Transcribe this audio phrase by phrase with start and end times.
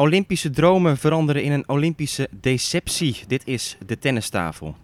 [0.00, 3.24] Olympische dromen veranderen in een Olympische deceptie.
[3.26, 4.76] Dit is de tennistafel.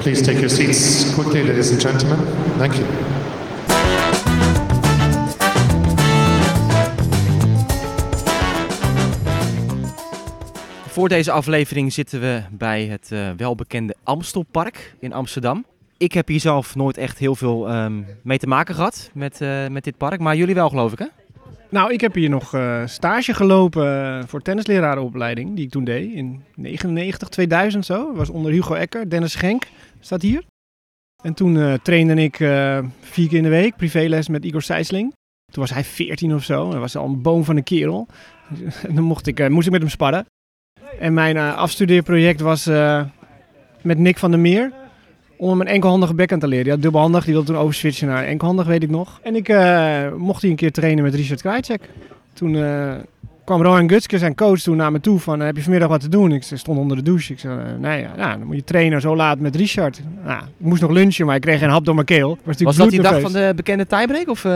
[0.00, 2.18] Please take your seats quickly, ladies and gentlemen.
[2.58, 3.25] Thank you.
[10.96, 15.64] Voor deze aflevering zitten we bij het uh, welbekende Amstelpark in Amsterdam.
[15.96, 19.66] Ik heb hier zelf nooit echt heel veel um, mee te maken gehad met, uh,
[19.66, 21.06] met dit park, maar jullie wel geloof ik hè?
[21.68, 26.42] Nou, ik heb hier nog uh, stage gelopen voor tennislerarenopleiding die ik toen deed in
[26.54, 28.14] 99, 2000 zo.
[28.14, 29.66] Was onder Hugo Ecker, Dennis Schenk
[30.00, 30.44] staat hier.
[31.22, 32.36] En toen trainde ik
[33.00, 35.14] vier keer in de week privéles met Igor Sijsling.
[35.52, 36.70] Toen was hij 14 of zo.
[36.70, 38.06] Dat was al een boom van een kerel.
[38.88, 40.26] En dan mocht ik, moest ik met hem sparren.
[41.00, 43.00] En mijn uh, afstudeerproject was uh,
[43.82, 44.72] met Nick van der Meer.
[45.36, 46.64] Om hem een enkelhandige backhand te leren.
[46.64, 49.20] Die had dubbelhandig, die wilde toen overswitchen naar enkelhandig, weet ik nog.
[49.22, 51.80] En ik uh, mocht hij een keer trainen met Richard Krajcek.
[52.32, 52.56] Toen
[53.44, 55.40] kwam Rohan Gutske, zijn coach, toen naar me toe van...
[55.40, 56.32] heb je vanmiddag wat te doen?
[56.32, 57.32] Ik stond onder de douche.
[57.32, 60.00] Ik zei, nee, ja, dan moet je trainen zo laat met Richard.
[60.24, 62.38] Nou, ik moest nog lunchen, maar ik kreeg geen hap door mijn keel.
[62.44, 64.28] Was, was dat die dag van de bekende tiebreak?
[64.28, 64.46] Of,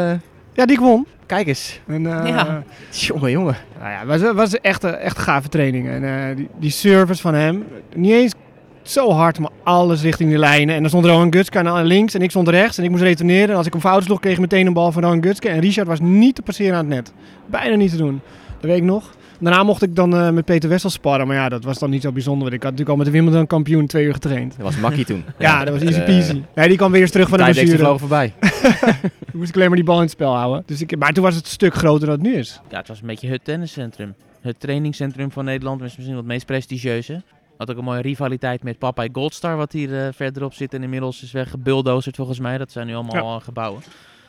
[0.52, 1.06] Ja, die ik won.
[1.26, 1.80] Kijk eens.
[1.86, 2.62] En, uh, ja.
[2.90, 3.56] Jongen, jongen.
[3.78, 5.88] Nou ja, het was, was echt, echt een gave training.
[5.88, 8.34] En uh, die, die service van hem, niet eens
[8.82, 10.74] zo hard, maar alles richting de lijnen.
[10.74, 12.78] En dan stond Rowan Gutske aan links en ik stond rechts.
[12.78, 13.48] En ik moest retourneren.
[13.48, 15.48] En als ik een fout sloeg, kreeg ik meteen een bal van Rowan Gutske.
[15.48, 17.12] En Richard was niet te passeren aan het net.
[17.46, 18.20] Bijna niet te doen.
[18.60, 19.10] Dat weet ik nog.
[19.40, 21.26] Daarna mocht ik dan uh, met Peter Wessel sparren.
[21.26, 22.42] Maar ja, dat was dan niet zo bijzonder.
[22.42, 24.56] Want ik had natuurlijk al met de Wimbledon kampioen twee uur getraind.
[24.56, 25.24] Dat was makkie toen.
[25.38, 26.34] ja, ja, dat was easy peasy.
[26.36, 27.76] Uh, nee, die kwam weer eens terug van de blessure.
[27.76, 28.34] Die voorbij.
[29.30, 30.62] toen moest ik alleen maar die bal in het spel houden.
[30.66, 32.60] Dus ik, maar toen was het een stuk groter dan het nu is.
[32.68, 34.14] Ja, het was een beetje het tenniscentrum.
[34.40, 37.22] Het trainingscentrum van Nederland was misschien wat het meest prestigieuze.
[37.56, 40.74] Had ook een mooie rivaliteit met Papai Goldstar, wat hier uh, verderop zit.
[40.74, 42.58] En inmiddels is weggebulldozerd volgens mij.
[42.58, 43.40] Dat zijn nu allemaal ja.
[43.40, 43.82] gebouwen.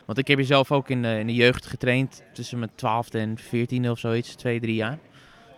[0.06, 2.24] Want ik heb hier zelf ook in de, in de jeugd getraind.
[2.34, 4.36] Tussen mijn 12 en 14 of zoiets.
[4.36, 4.98] Twee, drie jaar.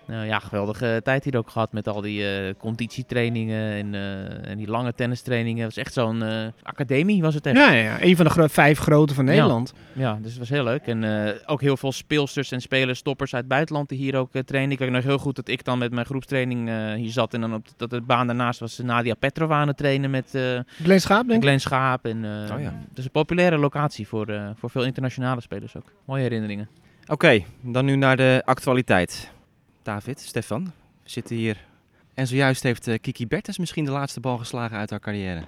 [0.08, 4.58] Uh, ja, geweldige tijd hier ook gehad met al die uh, conditietrainingen en, uh, en
[4.58, 5.64] die lange tennistrainingen.
[5.64, 6.24] Het was echt zo'n
[6.64, 7.58] academie was het echt.
[7.58, 9.74] Ja, ja, een van de gro vijf grote van Nederland.
[9.94, 10.82] Ja, ja dus het was heel leuk.
[10.82, 11.06] En
[11.46, 14.72] ook heel veel speelsters en spelers, stoppers uit het buitenland die hier ook trainen.
[14.72, 17.34] Ik weet nog heel goed dat ik dan met mijn groepstraining hier zat.
[17.34, 20.30] En dan op dat de baan daarnaast was Nadia Petrova aan het trainen met
[20.84, 21.42] Glenn Schaap, denk ik.
[21.42, 22.06] Glenn Schaap.
[22.06, 22.18] En,
[22.52, 22.74] oh, ja.
[22.94, 25.92] Dus een populaire locatie voor, voor veel internationale spelers ook.
[26.06, 26.70] Mooie herinneringen.
[27.04, 29.32] Oké, okay, dan nu naar de actualiteit.
[29.84, 30.64] David, Stefan,
[31.04, 31.66] we zitten hier.
[32.14, 35.44] En zojuist heeft uh, Kiki Bertens misschien de laatste bal geslagen uit haar carrière.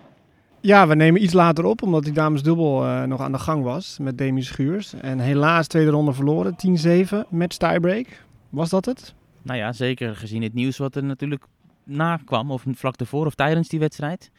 [0.62, 3.98] Ja, we nemen iets later op, omdat die damesdubbel uh, nog aan de gang was
[4.00, 4.94] met Demi Schuurs.
[4.94, 6.56] En helaas tweede ronde verloren,
[7.06, 8.08] 10-7, met tiebreak.
[8.50, 9.14] Was dat het?
[9.42, 11.46] Nou ja, zeker gezien het nieuws wat er natuurlijk
[11.84, 14.32] na kwam, of vlak ervoor of tijdens die wedstrijd.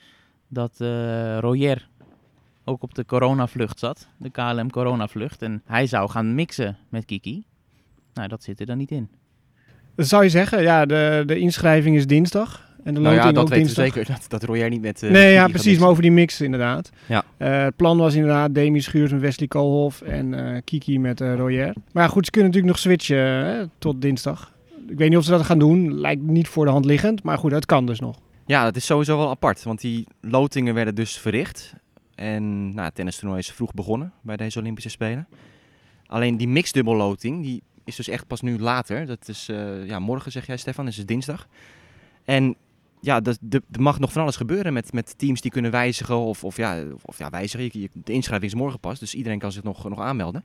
[0.49, 1.89] Dat uh, Royer
[2.65, 5.43] ook op de coronavlucht zat, de KLM coronavlucht.
[5.43, 7.45] En hij zou gaan mixen met Kiki.
[8.15, 9.09] Nou, dat zit er dan niet in.
[9.97, 12.65] Dat zou je zeggen, ja, de, de inschrijving is dinsdag.
[12.85, 13.85] En de nou ja, dat ook weten dinsdag.
[13.85, 14.07] zeker.
[14.13, 15.03] Dat, dat Royer niet met...
[15.03, 15.79] Uh, nee, ja, precies.
[15.79, 16.91] Maar over die mix inderdaad.
[17.07, 17.25] Ja.
[17.39, 21.75] Uh, het plan was inderdaad Demi Schuurs met Wesley Koolhof en uh, Kiki met Royer.
[21.93, 24.53] Maar ja, goed, ze kunnen natuurlijk nog switchen hè, tot dinsdag.
[24.89, 26.01] Ik weet niet of ze dat gaan doen.
[26.01, 27.23] Lijkt niet voor de hand liggend.
[27.23, 28.19] Maar goed, het kan dus nog.
[28.47, 29.63] Ja, dat is sowieso wel apart.
[29.63, 31.75] Want die lotingen werden dus verricht.
[32.15, 35.29] En nou, het tennistoernooi is vroeg begonnen bij deze Olympische Spelen.
[36.07, 39.07] Alleen die mixdubbelloting, die is dus echt pas nu later.
[39.07, 41.49] Dat is uh, ja, morgen, zeg jij Stefan, is het dinsdag.
[42.25, 42.57] En
[43.01, 46.17] ja, er mag nog van alles gebeuren met, met teams die kunnen wijzigen.
[46.17, 47.89] Of, of, ja, of ja, wijzigen.
[47.93, 50.45] De inschrijving is morgen pas, dus iedereen kan zich nog, nog aanmelden.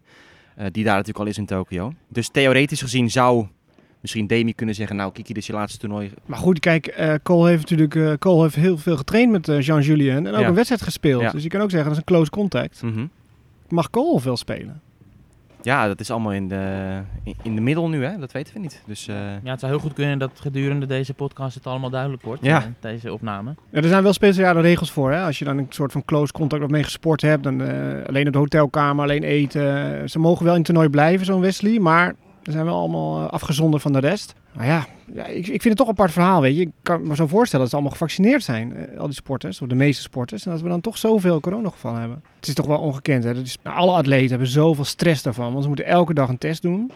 [0.57, 1.93] Uh, die daar natuurlijk al is in Tokio.
[2.07, 3.47] Dus theoretisch gezien zou
[4.01, 6.11] misschien Demi kunnen zeggen, nou Kiki, dit is je laatste toernooi.
[6.25, 9.61] Maar goed, kijk, uh, Cole heeft natuurlijk uh, Cole heeft heel veel getraind met uh,
[9.61, 10.47] Jean-Julien en ook ja.
[10.47, 11.21] een wedstrijd gespeeld.
[11.21, 11.31] Ja.
[11.31, 12.81] Dus je kan ook zeggen, dat is een close contact.
[12.81, 13.09] Mm -hmm.
[13.69, 14.81] Mag Cole veel spelen?
[15.63, 16.97] Ja, dat is allemaal in de,
[17.43, 18.17] in de middel nu, hè?
[18.17, 18.81] dat weten we niet.
[18.85, 19.15] Dus, uh...
[19.43, 22.59] Ja, het zou heel goed kunnen dat gedurende deze podcast het allemaal duidelijk wordt, ja.
[22.59, 23.55] uh, deze opname.
[23.69, 25.11] Ja, er zijn wel speciale regels voor.
[25.11, 25.23] Hè?
[25.23, 27.67] Als je dan een soort van close contact mee gesport hebt, dan uh,
[28.07, 30.09] alleen op de hotelkamer, alleen eten.
[30.09, 33.81] Ze mogen wel in het toernooi blijven, zo'n Wesley, maar ze zijn wel allemaal afgezonderd
[33.81, 34.33] van de rest.
[34.53, 36.61] Maar ja, ja ik, ik vind het toch een apart verhaal, weet je.
[36.61, 39.75] Ik kan me zo voorstellen dat ze allemaal gevaccineerd zijn, al die sporters, of de
[39.75, 40.45] meeste sporters.
[40.45, 42.23] En dat we dan toch zoveel coronagevallen hebben.
[42.35, 43.33] Het is toch wel ongekend, hè.
[43.33, 46.37] Dat is, nou, alle atleten hebben zoveel stress daarvan, want ze moeten elke dag een
[46.37, 46.91] test doen.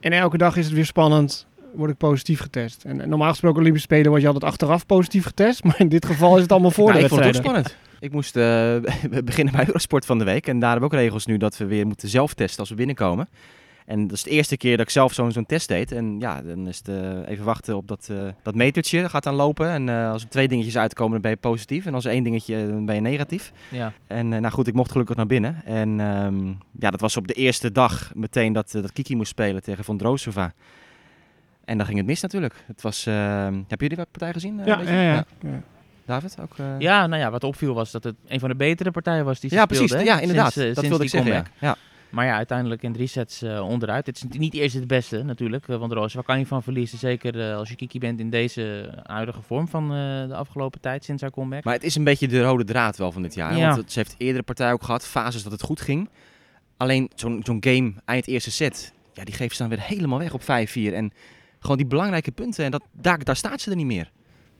[0.00, 2.84] En elke dag is het weer spannend, word ik positief getest.
[2.84, 5.64] En, en normaal gesproken Olympische Spelen word je altijd achteraf positief getest.
[5.64, 7.76] Maar in dit geval is het allemaal voor nou, de ik vond het ook spannend.
[8.00, 8.76] Ik moest uh,
[9.24, 10.46] beginnen bij Eurosport van de week.
[10.46, 12.74] En daar hebben we ook regels nu dat we weer moeten zelf testen als we
[12.74, 13.28] binnenkomen.
[13.86, 15.92] En dat is de eerste keer dat ik zelf zo'n zo'n test deed.
[15.92, 19.08] En ja, dan is het eh, even wachten op dat, eh, dat metertje.
[19.08, 19.68] gaat dan lopen.
[19.70, 21.86] En eh, als er twee dingetjes uitkomen, dan ben je positief.
[21.86, 23.52] En als er één dingetje, dan ben je negatief.
[23.70, 23.92] Ja.
[24.06, 25.62] En eh, nou goed, ik mocht gelukkig naar binnen.
[25.64, 26.46] En ehm,
[26.78, 29.96] ja, dat was op de eerste dag meteen dat, dat Kiki moest spelen tegen Von
[29.98, 30.52] Drosova.
[31.64, 32.54] En dan ging het mis natuurlijk.
[32.66, 34.56] Het was, ehm, heb jullie die partij gezien?
[34.64, 35.24] Ja, ja, ja.
[35.40, 35.62] ja.
[36.04, 36.58] David ook?
[36.58, 36.66] eh?
[36.78, 39.50] ja, nou ja, wat opviel was dat het een van de betere partijen was die
[39.50, 39.90] ze ja precies.
[39.90, 40.52] hè, Ja, inderdaad.
[40.52, 41.46] sinds, dat sinds wilde ik zeggen.
[41.60, 41.76] Ja.
[42.10, 44.06] Maar ja, uiteindelijk in drie sets eh, onderuit.
[44.06, 46.98] Het is niet eerst het beste natuurlijk, eh, want Roos, waar kan je van verliezen?
[46.98, 49.88] Zeker eh, als je Kiki bent in deze huidige vorm van
[50.28, 51.64] de afgelopen tijd sinds haar comeback.
[51.64, 53.56] Maar het is een beetje de rode draad wel van dit jaar.
[53.56, 53.74] Ja.
[53.74, 56.08] Want ze heeft eerdere partij ook gehad, fases dat het goed ging.
[56.76, 60.34] Alleen zo'n zo'n game eind eerste set, ja, die geeft ze dan weer helemaal weg
[60.34, 60.44] op 5-4.
[60.94, 61.12] En
[61.58, 64.10] gewoon die belangrijke punten, en dat, daar, daar staat ze er niet meer.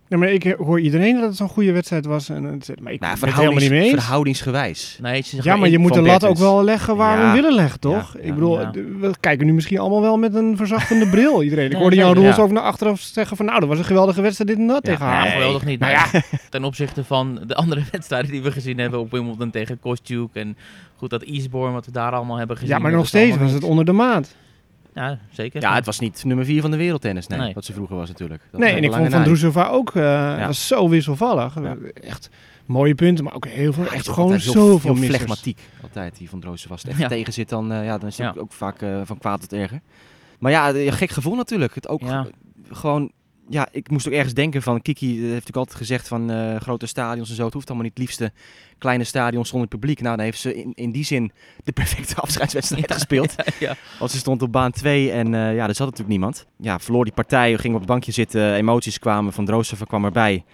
[0.08, 2.28] Ja, maar ik hoor iedereen dat het zo'n goede wedstrijd was.
[2.28, 3.90] En, het- maar ik Nou, ben het helemaal niet mee eens.
[3.92, 4.98] verhoudingsgewijs.
[5.02, 7.26] nee, Ja, maar je moet de lat ook wel leggen waar we Ja.
[7.26, 8.14] hem willen leggen, toch?
[8.14, 8.58] Ja, ik bedoel,
[9.00, 11.70] we kijken nu misschien allemaal wel met een verzachtende bril, iedereen.
[11.70, 13.46] Ik hoorde Jan zeker, Roels ook naar achteraf zeggen van...
[13.46, 15.22] nou, dat was een geweldige wedstrijd dit en dat Ja, tegen haar.
[15.22, 15.32] nee.
[15.32, 15.80] geweldig niet.
[15.80, 16.04] Nou ja,
[16.50, 20.56] ten opzichte van de andere wedstrijden die we gezien hebben op Wimbledon tegen Kostjuk en
[20.96, 22.74] goed dat Eastbourne wat we daar allemaal hebben gezien.
[22.74, 24.34] Ja, maar nog steeds was het onder de maat.
[24.96, 25.60] Ja, zeker.
[25.60, 27.54] Ja, het was niet nummer 4 van de wereldtennis, nee, Nee.
[27.54, 28.42] wat ze vroeger was natuurlijk.
[28.50, 29.22] Dat Nee, was en ik vond Van.
[29.24, 31.54] Droesova ook eh, was zo wisselvallig.
[31.62, 31.76] Ja.
[31.94, 32.30] Echt
[32.66, 35.60] mooie punten, maar ook heel veel, echt gewoon heel, zoveel heel flegmatiek.
[35.82, 36.86] Altijd, die van Droosen was.
[36.86, 38.40] Als het tegen zit, dan, eh, ja, dan is het Ja.
[38.40, 39.80] ook, vaak eh, van kwaad tot erger.
[40.38, 41.74] Maar ja, gek gevoel natuurlijk.
[41.74, 42.26] Het ook Ja.
[42.70, 43.10] gewoon,
[43.48, 46.86] ja, ik moest ook ergens denken van, Kiki heeft natuurlijk altijd gezegd van eh, grote
[46.86, 47.44] stadions en zo.
[47.44, 48.32] Het hoeft allemaal niet het liefste
[48.78, 50.00] kleine stadions zonder publiek.
[50.00, 51.32] Nou, dan heeft ze in, in die zin
[51.64, 53.34] de perfecte afscheidswedstrijd Ja, gespeeld.
[53.58, 53.74] ja.
[53.98, 56.46] Want ze stond op baan 2 en eh, ja, er zat natuurlijk niemand.
[56.56, 60.44] Ja, verloor die partij, ging op het bankje zitten, emoties kwamen, Van Droosen kwam erbij.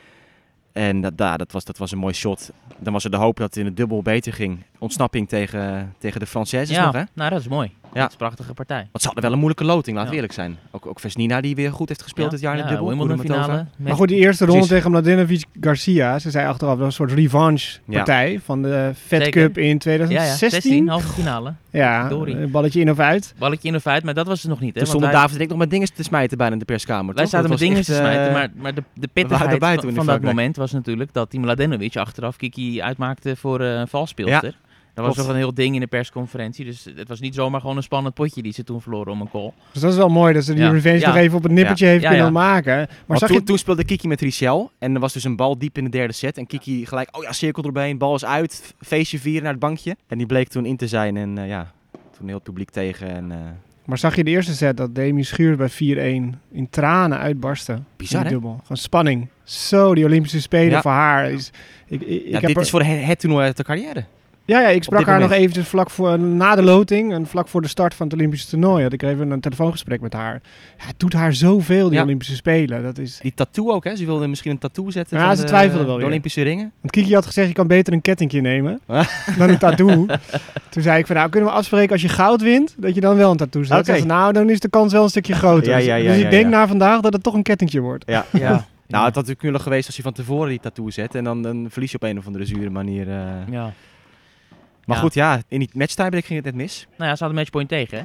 [0.73, 2.50] En dat, dat, was, dat was een mooi shot.
[2.79, 4.59] Dan was er de hoop dat het in het dubbel beter ging.
[4.79, 7.03] Ontsnapping tegen, tegen de Françaises Ja, nog, hè?
[7.12, 7.73] nou dat is mooi.
[7.94, 8.00] Ja.
[8.00, 8.77] Dat is een prachtige partij.
[8.79, 10.23] Want ze hadden wel een moeilijke loting, laten we Ja.
[10.23, 10.59] eerlijk zijn.
[10.71, 12.89] Ook, ook Vesnina die weer goed heeft gespeeld Ja, dit jaar in ja, het dubbel.
[12.89, 13.53] Wimbledon Kudermetova.
[13.59, 13.89] finale.
[13.89, 17.19] Maar goed, die eerste ronde tegen Mladenovic Garcia, ze zei achteraf, dat was een soort
[17.19, 19.43] revanche partij van de Fed Zeker.
[19.43, 20.61] Cup in ja, ja, 2016.
[20.62, 21.55] 16, halve finale.
[21.71, 22.09] Ja,
[22.49, 23.35] balletje in of uit.
[23.39, 24.75] Balletje in of uit, maar dat was het nog niet.
[24.75, 24.81] Hè?
[24.81, 26.65] Toen want stonden wij, David en ik nog met dingen te smijten bijna in de
[26.65, 27.15] perskamer.
[27.15, 27.33] wij toch?
[27.33, 30.23] zaten Dat met dingen echt, te smijten, eh, maar, maar de, de pittigheid van, dat
[30.23, 34.56] moment was natuurlijk dat die Mladenovic achteraf Kiki uitmaakte voor eh, een valspeelster.
[34.94, 36.65] Dat was nog een heel ding in de persconferentie.
[36.65, 39.31] Dus het was niet zomaar gewoon een spannend potje die ze toen verloren om een
[39.31, 39.53] call.
[39.73, 40.71] Dus dat is wel mooi dat ze die Ja.
[40.71, 41.06] revenge Ja.
[41.06, 42.33] nog even op het nippertje heeft Ja, kunnen ja.
[42.33, 42.89] maken.
[43.06, 43.44] Maar zag toen, je...
[43.44, 46.12] toen speelde Kiki met Richel en er was dus een bal diep in de derde
[46.12, 46.39] set.
[46.39, 49.97] En Kiki gelijk, oh ja, cirkel erbij, bal is uit, feestje vieren naar het bankje.
[50.09, 51.73] En die bleek toen in te zijn en eh, ja,
[52.17, 53.09] toen heel het publiek tegen.
[53.09, 53.39] En, eh,
[53.85, 57.79] Maar zag je de eerste set dat Demi Schuurs bij 4-1 in tranen uitbarstte?
[57.97, 58.61] bizar dubbel.
[58.65, 59.29] Van spanning.
[59.44, 60.83] Zo, die Olympische Spelen Ja.
[60.83, 61.31] voor haar.
[61.31, 61.50] Is,
[61.87, 64.05] ik, ik, heb dit er- is voor het, het toernooi uit de carrière.
[64.44, 67.62] Ja, ja, ik sprak haar nog eventjes vlak voor, na de loting en vlak voor
[67.62, 68.83] de start van het Olympische toernooi.
[68.83, 70.41] Had ik even een telefoongesprek met haar.
[70.79, 72.05] Ja, het doet haar zoveel, die Ja.
[72.05, 72.83] Olympische Spelen.
[72.83, 73.19] Dat is...
[73.23, 75.85] Die tattoo ook hè, ze wilde misschien een tattoo zetten Ja, van ze de, twijfelde
[75.85, 76.09] wel de weer.
[76.09, 76.73] Olympische ringen.
[76.81, 79.06] Want Kiki had gezegd, je kan beter een kettingje nemen Ah.
[79.39, 80.06] dan een tattoo.
[80.71, 83.17] Toen zei ik van, nou kunnen we afspreken als je goud wint, dat je dan
[83.17, 83.87] wel een tattoo zet.
[83.87, 85.71] Zei ze, nou, dan is de kans wel een stukje groter.
[85.73, 86.50] Ja, ja, ja, dus ik ja, denk ja.
[86.50, 88.05] na vandaag dat het toch een kettingje wordt.
[88.06, 88.27] Ja.
[88.33, 88.65] Ja.
[88.87, 91.43] Nou, het had natuurlijk kunnen geweest als je van tevoren die tattoo zet en dan,
[91.43, 93.09] dan verlies je op een of andere zure manier.
[93.09, 93.25] eh.
[93.50, 93.73] ja.
[94.93, 95.03] Maar Ja.
[95.06, 96.87] goed, ja, in die matchtiebreak ging het net mis.
[96.97, 98.05] Nou ja, ze hadden matchpoint tegen hè.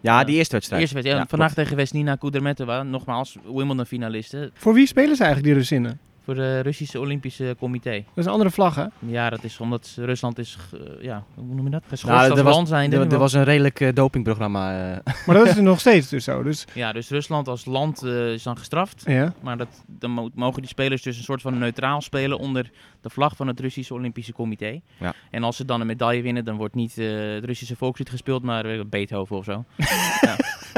[0.00, 0.80] Ja, die eerste wedstrijd.
[0.80, 1.06] Eerste wedstrijd.
[1.06, 1.62] Ja, Ja, vandaag klopt.
[1.68, 2.82] tegen Wesnina Kudermetova.
[2.82, 4.50] Nogmaals, Wimbledon finalisten.
[4.54, 5.98] Voor wie spelen ze eigenlijk die Russinnen?
[6.26, 7.90] Voor de Russische Olympische Comité.
[7.90, 8.84] Dat is een andere vlag, hè?
[8.98, 10.58] Ja, dat is omdat Rusland is,
[11.00, 11.82] ja, hoe noem je dat?
[11.88, 12.96] Geschorst Nou, als er was, land zijnde.
[12.96, 14.94] er, er was een redelijk eh, dopingprogramma.
[14.94, 15.14] eh.
[15.26, 16.42] Maar dat is er nog steeds dus zo.
[16.42, 19.02] Dus, Ja, dus Rusland als land eh, is dan gestraft.
[19.06, 19.32] ja.
[19.42, 23.10] Maar dat, dan mo- mogen die spelers dus een soort van neutraal spelen onder de
[23.10, 24.80] vlag van het Russische Olympische Comité.
[25.00, 25.14] Ja.
[25.30, 28.42] En als ze dan een medaille winnen, dan wordt niet eh, het Russische volkslied gespeeld,
[28.42, 29.64] maar Beethoven of zo.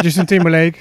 [0.03, 0.79] Justin Timberlake,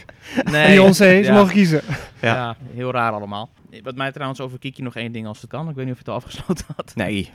[0.51, 1.33] Nee, Beyoncé, ze ja.
[1.33, 1.81] mogen kiezen.
[2.21, 2.36] Ja.
[2.36, 2.55] Ja.
[2.74, 3.50] heel raar allemaal.
[3.83, 5.69] Wat mij trouwens over Kiki nog één ding als het kan.
[5.69, 6.91] Ik weet niet of je het al afgesloten had.
[6.95, 7.31] Nee,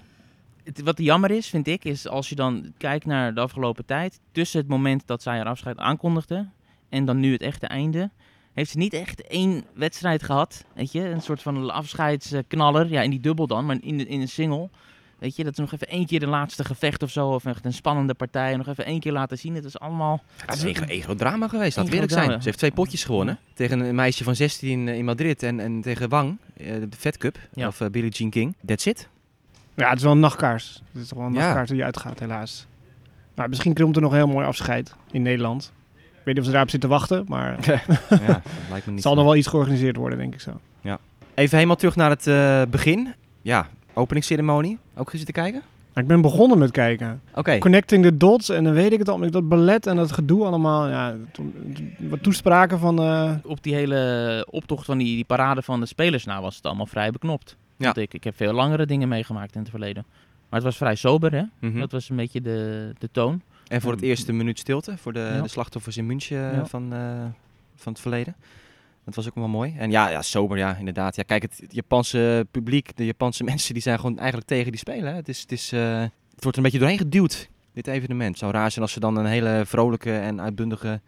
[0.64, 4.20] Het, wat jammer is, vind ik, is als je dan kijkt naar de afgelopen tijd.
[4.32, 6.48] Tussen het moment dat zij haar afscheid aankondigde
[6.88, 8.10] en dan nu het echte einde.
[8.52, 10.64] Heeft ze niet echt één wedstrijd gehad.
[10.74, 12.88] Weet je, een soort van afscheidsknaller.
[12.90, 14.68] Ja, in die dubbel dan, maar in de, in een single.
[15.22, 17.28] Weet je, dat ze nog even één keer de laatste gevecht of zo.
[17.28, 18.56] Of echt een spannende partij.
[18.56, 19.54] Nog even één keer laten zien.
[19.54, 20.22] Het is allemaal.
[20.46, 22.26] het is een ego drama geweest, we eerlijk Ego-drama.
[22.26, 22.38] zijn.
[22.40, 23.38] Ze heeft twee potjes gewonnen.
[23.54, 27.38] Tegen een meisje van 16 in Madrid en, en tegen Wang, eh, de Fed Cup,
[27.52, 27.66] Ja.
[27.66, 28.54] of eh, Billie Jean King.
[28.66, 29.08] That's it.
[29.74, 30.82] Ja, het is wel een nachtkaars.
[30.92, 31.40] Het is toch wel een Ja.
[31.40, 32.66] nachtkaars die uitgaat, helaas.
[33.34, 35.72] Maar misschien komt er nog een heel mooi afscheid in Nederland.
[35.94, 37.80] Ik weet niet of ze daarop zitten wachten, maar ja,
[38.26, 39.02] dat lijkt me niet.
[39.02, 40.60] zal nog wel iets georganiseerd worden, denk ik zo.
[41.34, 43.14] Even helemaal terug naar het eh, begin.
[43.42, 44.78] Ja, openingsceremonie.
[44.94, 45.62] Ook gezien te kijken?
[45.94, 47.20] Ik ben begonnen met kijken.
[47.34, 47.58] Oké.
[47.58, 49.30] Connecting the dots en dan weet ik het al.
[49.30, 50.88] Dat ballet en dat gedoe allemaal.
[50.88, 51.14] Ja,
[51.98, 52.98] wat toespraken van...
[52.98, 56.66] eh, Op die hele optocht van die, die parade van de spelers, nou was het
[56.66, 57.56] allemaal vrij beknopt.
[57.76, 57.84] Ja.
[57.84, 60.04] Want ik, ik heb veel langere dingen meegemaakt in het verleden.
[60.48, 61.42] Maar het was vrij sober, hè?
[61.58, 61.78] Mhm.
[61.78, 63.42] Dat was een beetje de, de toon.
[63.68, 65.40] En voor het eerste minuut stilte voor de, Ja.
[65.42, 66.66] de slachtoffers in München eh, Ja.
[66.66, 66.98] van, eh,
[67.76, 68.34] van het verleden.
[69.04, 69.74] Dat was ook wel mooi.
[69.78, 71.16] En ja, ja, sober, ja, inderdaad.
[71.16, 75.10] Ja, kijk, het, Japanse publiek, de Japanse mensen, die zijn gewoon eigenlijk tegen die spelen.
[75.10, 75.14] Hè.
[75.14, 76.00] Het, is, het, is, eh,
[76.34, 78.30] het wordt een beetje doorheen geduwd, dit evenement.
[78.30, 81.00] Het zou raar zijn als ze dan een hele vrolijke en uitbundige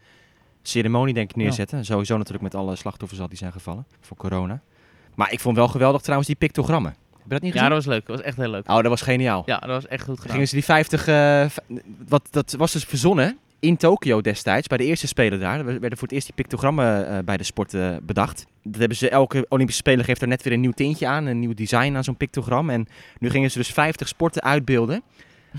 [0.62, 1.84] ceremonie, denk ik, neerzetten.
[1.84, 4.60] Sowieso natuurlijk met alle slachtoffers al die zijn gevallen voor corona.
[5.14, 6.90] Maar ik vond wel geweldig trouwens die pictogrammen.
[7.12, 7.74] Heb je dat niet Ja, gezien?
[7.74, 8.06] dat was leuk.
[8.06, 8.68] Dat was echt heel leuk.
[8.70, 9.42] Oh, dat was geniaal.
[9.46, 10.32] Ja, dat was echt goed gedaan.
[10.32, 11.46] Gingen ze die 50, eh,
[12.08, 15.58] wat, dat was dus verzonnen in Tokio destijds, bij de eerste Spelen daar.
[15.58, 18.46] Er werden voor het eerst die pictogrammen eh, bij de sport eh, bedacht.
[18.62, 21.38] Dat hebben ze, elke Olympische Speler geeft er net weer een nieuw tintje aan, een
[21.38, 22.70] nieuw design aan zo'n pictogram.
[22.70, 22.86] En
[23.18, 25.02] nu gingen ze dus 50 sporten uitbeelden.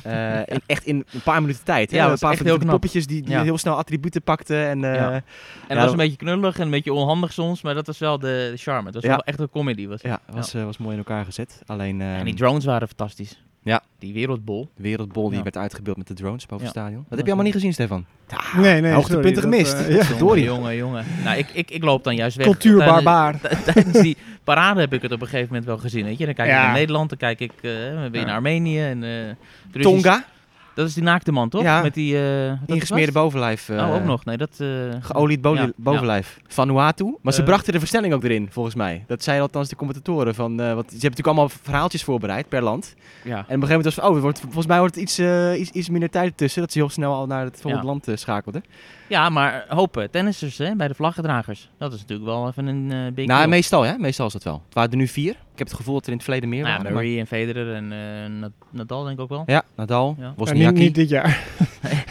[0.03, 1.91] Eh, in, echt in een paar minuten tijd.
[1.91, 3.43] Ja, dat een paar van poppetjes die, die Ja.
[3.43, 4.67] heel snel attributen pakten.
[4.67, 5.12] En, Ja.
[5.13, 5.24] En
[5.67, 8.19] dat was dat- een beetje knullig en een beetje onhandig soms, maar dat was wel
[8.19, 8.85] de, de charme.
[8.85, 9.88] Het was wel echt een comedy.
[9.88, 11.62] Was ja, was, was mooi in elkaar gezet.
[11.65, 13.43] Alleen En die drones waren fantastisch.
[13.65, 13.81] Ja.
[14.00, 14.69] Die wereldbol.
[14.75, 15.43] de wereldbol die Ja.
[15.43, 16.72] werd uitgebeeld met de drones boven Ja.
[16.72, 17.00] het stadion.
[17.10, 18.05] Dat heb je allemaal niet gezien, Stefan.
[18.57, 19.74] nee, nee, hoogtepunten dat, gemist.
[19.74, 20.03] eh, ja.
[20.03, 20.43] Verdorie.
[20.43, 21.05] Jongen, jongen.
[21.24, 22.45] Nou, ik, ik, ik loop dan juist weg.
[22.45, 23.39] Cultuurbarbaar.
[23.41, 26.05] Tijdens, tijdens die parade heb ik het op een gegeven moment wel gezien.
[26.05, 26.25] Weet je?
[26.25, 26.63] Dan kijk ik Ja.
[26.63, 28.25] naar Nederland, dan kijk ik eh, weer Ja.
[28.25, 28.81] naar Armenië.
[28.81, 29.27] En, eh,
[29.74, 30.25] is Tonga,
[30.75, 31.62] dat is die naakte man, toch?
[31.62, 31.82] Ja.
[31.82, 32.15] Met die...
[32.17, 33.70] eh, ingesmeerde bovenlijf.
[33.70, 34.25] eh, Oh, ook nog.
[34.25, 34.50] Nee, dat...
[34.60, 34.67] eh,
[35.00, 36.39] Geolied bo- Ja, bovenlijf.
[36.48, 37.15] Vanuatu.
[37.22, 37.46] Maar ze Eh.
[37.46, 39.03] brachten de versnelling ook erin, volgens mij.
[39.08, 40.36] Dat zeiden althans de commentatoren.
[40.36, 42.96] Van, eh, want ze hebben natuurlijk allemaal verhaaltjes voorbereid per land.
[43.24, 43.29] Ja.
[43.32, 45.60] En op een gegeven moment was van, oh, wordt, volgens mij wordt het iets, eh,
[45.60, 46.62] iets, iets minder tijd tussen.
[46.62, 48.63] Dat ze heel snel al naar het volgende land eh, schakelden.
[49.08, 50.12] ja, maar hopen.
[50.12, 51.70] Tennissers hè, bij de vlaggendragers.
[51.77, 53.50] Dat is natuurlijk wel even een eh big nou, deal.
[53.50, 53.98] meestal, hè?
[53.98, 54.62] Meestal is dat wel.
[54.65, 55.36] Het waren er nu vier.
[55.55, 56.93] Ik heb het gevoel dat er in het verleden meer Nou ja, waren.
[56.93, 59.43] maar- Murray en Federer en eh, Nad- Nadal denk ik ook wel.
[59.45, 60.53] Ja, Nadal, Ja.
[60.53, 61.43] Niet, niet dit jaar.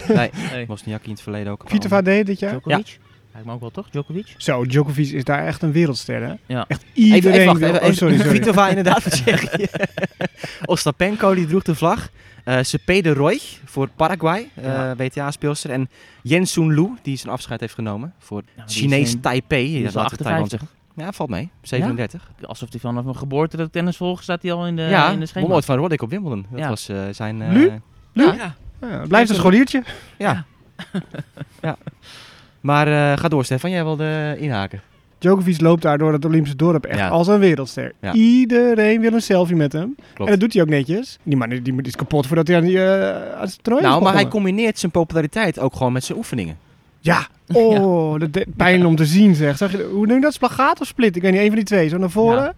[0.08, 0.66] Nee, Nee.
[0.66, 1.62] Wozniacki in het verleden ook.
[1.66, 2.50] Vitova D dit jaar.
[2.50, 2.98] Djokovic?
[3.32, 3.90] Lijkt me ook wel toch?
[3.90, 4.34] Djokovic?
[4.36, 6.34] Zo, Djokovic is daar echt een wereldster, hè?
[6.46, 6.64] Ja.
[6.68, 8.30] Echt iedereen even, wacht, even, oh, sorry, sorry.
[8.30, 9.22] Vitova inderdaad.
[10.64, 12.08] Ostapenko die droeg de vlag.
[12.44, 14.96] Eh Cepeda Roy voor Paraguay, eh, Ja.
[14.96, 15.70] WTA-speelster.
[15.70, 15.88] En
[16.22, 19.78] Jensun Lu, die zijn afscheid heeft genomen voor Ja, Chinees Taipei.
[19.80, 20.58] Ja, is laten we Taiwan 58.
[20.60, 20.68] zeggen.
[20.96, 21.50] Ja, valt mee.
[21.62, 22.30] 37.
[22.42, 25.20] Alsof hij vanaf mijn geboorte de tennis volgt, staat hij al in de, ja, in
[25.20, 25.46] de schema.
[25.46, 26.46] nooit van Roddick op Wimbledon.
[26.50, 26.68] Dat Ja.
[26.68, 27.42] was eh, zijn...
[27.42, 27.70] eh, Lu?
[28.12, 28.24] Lu?
[28.24, 28.54] Ja.
[28.80, 29.82] Ja, blijft een scholiertje.
[30.18, 30.44] ja.
[31.62, 31.76] ja.
[32.60, 33.70] Maar eh, ga door, Stefan.
[33.70, 34.80] Jij wilde inhaken.
[35.18, 37.08] Djokovic loopt daar door het Olympische dorp echt Ja.
[37.08, 37.92] als een wereldster.
[38.00, 38.12] Ja.
[38.12, 39.94] Iedereen wil een selfie met hem.
[40.14, 40.18] Klopt.
[40.18, 41.18] En dat doet hij ook netjes.
[41.22, 44.02] Die man die, die is kapot voordat hij aan, die, eh, aan het toernooi Nou,
[44.02, 46.56] maar hij combineert zijn populariteit ook gewoon met zijn oefeningen.
[47.04, 47.26] Ja.
[47.52, 49.56] Oh, dat deed pijn om te zien zeg.
[49.56, 50.32] Zag je, hoe noem je dat?
[50.34, 51.16] Splagaat of split?
[51.16, 51.88] Ik weet niet, een van die twee.
[51.88, 52.42] Zo naar voren.
[52.42, 52.52] Ja.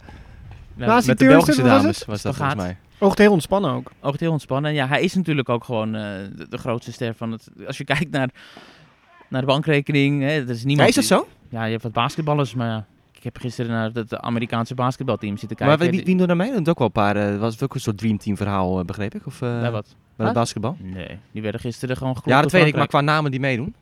[0.76, 2.06] Ja, Naast die Met de turnster, Belgische wat was dames het?
[2.06, 2.52] was dat Spagaat.
[2.52, 3.08] volgens mij.
[3.08, 3.90] Oogt heel ontspannen ook.
[4.00, 4.74] Oogt heel ontspannen.
[4.74, 6.02] Ja, hij is natuurlijk ook gewoon eh,
[6.36, 7.48] de, de grootste ster van het...
[7.66, 8.28] Als je kijkt naar,
[9.28, 10.88] naar de bankrekening, hè, er is Ja, niemand...
[10.88, 11.26] is dat die- zo?
[11.48, 12.86] Ja, je hebt wat basketballers, maar ja,
[13.16, 15.96] ik heb gisteren naar het Amerikaanse basketbalteam zitten Maar kijken.
[15.96, 16.52] wie, wie doet er mee?
[16.52, 17.16] Dat ook wel een paar.
[17.16, 19.26] eh, was het ook een soort dreamteam verhaal, eh, begreep ik?
[19.26, 19.94] Of eh, Bij wat?
[20.16, 20.76] bij het basketbal?
[20.80, 23.74] Nee, die werden gisteren gewoon geklopt Ja, dat weet ik, maar qua namen die meedoen.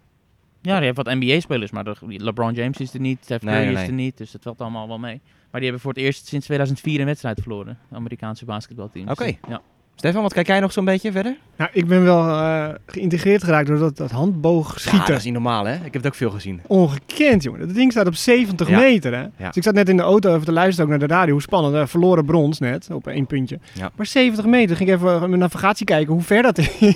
[0.65, 3.73] Ja, je hebt wat NBA-spelers, maar de- LeBron James is er niet, Steph Curry nee,
[3.75, 5.21] is er niet, dus dat valt allemaal wel mee.
[5.51, 9.09] Maar die hebben voor het eerst sinds 2004 een wedstrijd verloren, het Amerikaanse basketbalteam.
[9.09, 9.33] Oké.
[9.49, 9.61] Ja.
[9.97, 11.37] Stefan, wat kijk jij nog zo'n beetje verder?
[11.57, 15.07] Nou, ik ben wel eh, geïntegreerd geraakt door dat, dat Ja, handboogschieten.
[15.09, 15.75] dat is niet normaal, hè?
[15.75, 16.61] Ik heb het ook veel gezien.
[16.67, 17.61] Ongekend, jongen.
[17.61, 18.79] Dat ding staat op 70 Ja.
[18.79, 19.21] meter, hè?
[19.21, 19.31] Ja.
[19.47, 21.33] Dus ik zat net in de auto even te luisteren, ook naar de radio.
[21.33, 21.91] Hoe spannend?
[21.91, 23.59] Verloren brons net, op één puntje.
[23.73, 23.91] Ja.
[23.97, 26.69] Maar 70 meter, ging ik even mijn navigatie kijken hoe ver dat is.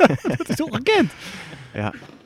[0.36, 1.12] dat is ongekend.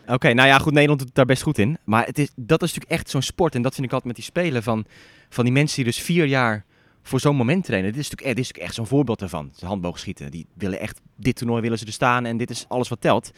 [0.08, 1.78] Oké, nou ja, goed, Nederland doet daar best goed in.
[1.84, 3.54] Maar het is, dat is natuurlijk echt zo'n sport.
[3.54, 4.84] En dat vind ik altijd met die spelen van,
[5.28, 6.64] van die mensen die dus vier jaar
[7.02, 7.92] voor zo'n moment trainen.
[7.92, 9.52] Dit is natuurlijk, echt- dit is natuurlijk echt zo'n voorbeeld daarvan.
[9.60, 10.30] Handboogschieten.
[10.30, 13.30] Die willen echt, dit toernooi willen ze er staan en dit is alles wat telt.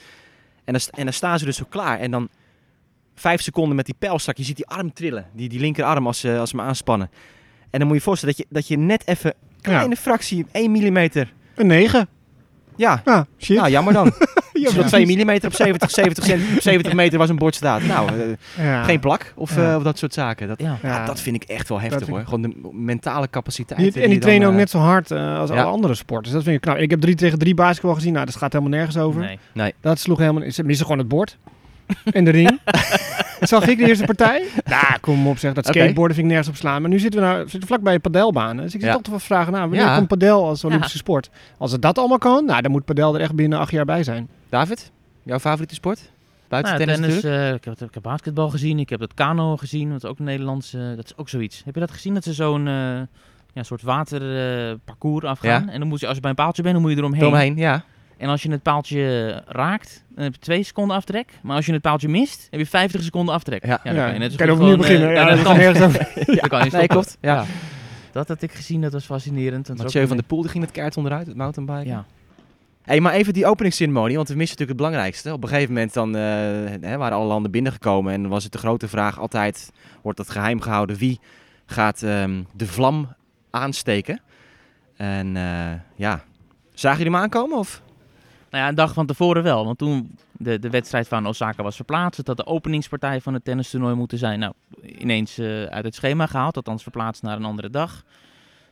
[0.65, 1.99] En dan, en dan staan ze dus zo klaar.
[1.99, 2.29] En dan
[3.15, 4.37] vijf seconden met die pijlstak.
[4.37, 5.27] Je ziet die arm trillen.
[5.35, 7.11] Die, die linkerarm als ze, als ze hem aanspannen.
[7.71, 10.71] En dan moet je je voorstellen dat je, dat je net even, kleine fractie, 1
[10.71, 11.33] millimeter.
[11.55, 12.09] Een 9.
[12.81, 13.57] Ja, Ja, shit.
[13.57, 14.13] nou jammer dan.
[14.53, 15.15] Ja, Als je op precies.
[15.17, 17.83] 2 mm op 70, 70, cent- 70 meter was een bord staat.
[17.83, 18.09] Nou,
[18.57, 18.83] eh, Ja.
[18.83, 19.71] geen plak of, Ja.
[19.71, 20.49] eh, of dat soort zaken.
[20.49, 21.05] Dat, Ja.
[21.07, 22.21] dat vind ik echt wel heftig Dat hoor.
[22.25, 23.93] Gewoon de mentale capaciteit.
[23.95, 25.57] Die- en die trainen ook net zo hard eh, als Ja.
[25.63, 26.35] alle andere sporters.
[26.35, 26.77] Dat vind ik knap.
[26.77, 28.13] Ik heb 3 tegen 3 basketbal gezien.
[28.13, 29.39] Nou, dat gaat helemaal nergens over.
[29.55, 29.75] Nee.
[29.81, 30.51] Dat sloeg helemaal...
[30.51, 31.37] Ze missen gewoon het bord.
[32.13, 32.59] En de ring.
[33.41, 34.47] Zag ik de eerste partij?
[34.65, 35.53] Nou, kom op zeg.
[35.53, 36.81] Dat skateboarden vind ik nergens op slaan.
[36.81, 38.65] Maar nu zitten we nou, zitten we vlakbij padelbanen.
[38.65, 38.95] Dus ik zit Ja.
[38.99, 39.97] toch te vragen, nou, wanneer Ja.
[39.97, 41.31] komt padel als Olympische sport?
[41.59, 44.03] Als het dat allemaal kan, nou, dan moet padel er echt binnen acht jaar bij
[44.03, 44.29] zijn.
[44.49, 44.91] David,
[45.23, 46.11] jouw favoriete sport?
[46.49, 49.91] Buiten Nou, tennis, eh, ik, heb, ik heb basketbal gezien, ik heb het kano gezien,
[49.91, 51.63] dat is ook een Nederlands, eh, dat is ook zoiets.
[51.65, 52.75] Heb je dat gezien, dat ze zo'n eh,
[53.53, 55.65] ja, soort waterparcours afgaan.
[55.67, 55.73] Ja.
[55.73, 57.23] En dan moet je, als je bij een paaltje bent, dan moet je eromheen.
[57.23, 57.85] Eromheen, ja.
[58.21, 61.33] En als je het paaltje raakt, dan heb je 2 seconden aftrek.
[61.43, 63.67] Maar als je het paaltje mist, heb je 50 seconden aftrek.
[63.67, 63.81] Ja.
[63.85, 65.09] dan Ja, kan je net zo kan opnieuw gewoon, beginnen.
[65.09, 66.09] eh, Ja, kan dat nergens over.
[66.41, 67.17] Dan kan je Nee, klopt.
[67.21, 67.45] Ja.
[68.13, 69.67] Dat had ik gezien, dat was fascinerend.
[69.67, 71.87] Dat Mathieu van der Poel die ging het kaart onderuit, het mountainbiken.
[71.87, 72.05] Ja.
[72.83, 75.33] Hey, maar even die openingsceremonie, want we missen natuurlijk het belangrijkste.
[75.33, 76.23] Op een gegeven moment dan, eh,
[76.81, 79.73] hè, waren alle landen binnengekomen en was het de grote vraag altijd,
[80.03, 81.21] wordt dat geheim gehouden, wie
[81.67, 83.15] gaat ehm, de vlam
[83.51, 84.21] aansteken?
[84.97, 86.23] En eh, ja,
[86.75, 87.83] zagen jullie hem aankomen of?
[88.51, 89.65] Nou ja, een dag van tevoren wel.
[89.65, 93.45] Want toen de, de wedstrijd van Osaka was verplaatst, het had de openingspartij van het
[93.45, 94.39] tennistoernooi moeten zijn.
[94.39, 94.53] Nou,
[94.83, 98.05] ineens eh, uit het schema gehaald, althans verplaatst naar een andere dag.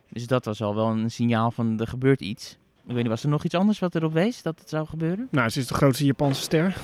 [0.09, 2.59] Dus dat was al wel een signaal van er gebeurt iets.
[2.87, 5.29] Ik weet niet, was er nog iets anders wat erop wees dat het zou gebeuren?
[5.31, 6.77] Nou, ze is de grootste Japanse ster.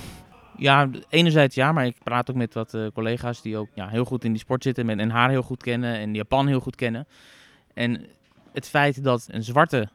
[0.57, 4.05] Ja, enerzijds ja, maar ik praat ook met wat eh, collega's die ook ja, heel
[4.05, 6.77] goed in die sport zitten en, en haar heel goed kennen en Japan heel goed
[6.77, 7.07] kennen.
[7.75, 8.07] En
[8.53, 9.89] het feit dat een zwarte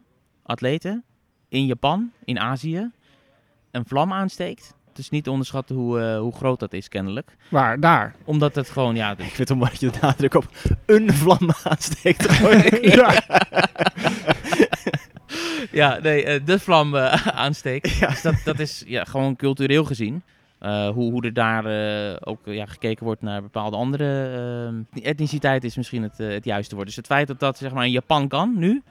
[0.44, 1.03] atlete
[1.50, 2.91] in Japan, in Azië,
[3.72, 4.74] een vlam aansteekt.
[4.89, 7.36] Het is niet te onderschatten hoe, eh, hoe groot dat is kennelijk.
[7.50, 7.79] Waar?
[7.79, 8.15] Daar.
[8.25, 10.46] Omdat het gewoon, ja, Ik vind het mooi dat je de nadruk op
[10.86, 12.39] een vlam aansteekt.
[12.96, 13.22] ja.
[15.72, 18.00] ja, nee, eh, de vlam eh, aansteekt.
[18.00, 20.24] Dus dat, dat is ja, gewoon cultureel gezien.
[20.60, 25.75] Eh, hoe, hoe er daar eh, ook ja, gekeken wordt naar bepaalde andere etniciteit is
[25.75, 26.88] misschien het, het juiste woord.
[26.88, 28.84] Dus het feit dat dat zeg maar in Japan kan nu,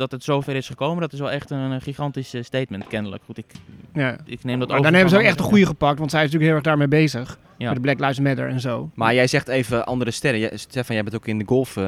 [0.00, 3.22] dat het zover is gekomen, dat is wel echt een, een gigantisch eh, statement kennelijk.
[3.24, 3.46] Goed, ik,
[3.94, 4.16] ja.
[4.24, 6.24] ik neem dat Maar over dan hebben ze ook echt een goede gepakt, want zij
[6.24, 7.38] is natuurlijk heel erg daarmee bezig.
[7.58, 7.66] Ja.
[7.66, 8.90] Met de Black Lives Matter en zo.
[8.94, 10.40] Maar jij zegt even andere sterren.
[10.40, 11.84] Jij, Stefan, jij bent ook in de golf eh,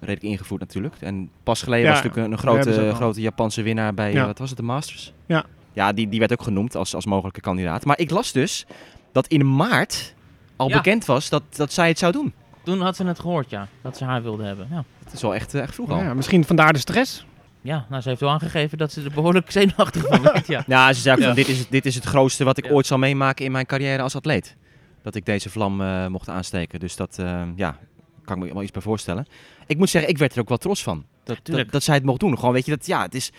[0.00, 0.94] redelijk ingevoerd natuurlijk.
[1.00, 4.20] En pas geleden Ja, was natuurlijk een, grote, grote Japanse winnaar bij, Ja.
[4.20, 5.12] eh, wat was het, de Masters?
[5.26, 5.44] Ja.
[5.72, 7.84] Ja, die, die werd ook genoemd als, als mogelijke kandidaat.
[7.84, 8.66] Maar ik las dus
[9.12, 10.14] dat in maart
[10.56, 10.76] al Ja.
[10.76, 12.32] bekend was dat, dat zij het zou doen.
[12.68, 14.66] Toen had ze het gehoord, ja, dat ze haar wilde hebben.
[14.70, 14.84] Ja.
[15.04, 15.98] Het is wel echt, eh, echt vroeg al.
[15.98, 17.26] Ja, misschien vandaar de stress.
[17.60, 20.64] Ja, nou, ze heeft wel aangegeven dat ze er behoorlijk zenuwachtig van werd, ja.
[20.66, 21.26] Ja, ze zei ook Ja.
[21.26, 22.70] van dit is, het- dit is het grootste wat ik Ja.
[22.70, 24.56] ooit zal meemaken in mijn carrière als atleet.
[25.02, 26.80] Dat ik deze vlam eh, mocht aansteken.
[26.80, 27.76] Dus dat, eh, ja,
[28.24, 29.26] kan ik me wel iets bij voorstellen.
[29.66, 31.04] Ik moet zeggen, ik werd er ook wel trots van.
[31.24, 32.38] Dat, dat, dat zij het mocht doen.
[32.38, 33.30] Gewoon, weet je, dat, ja, het is,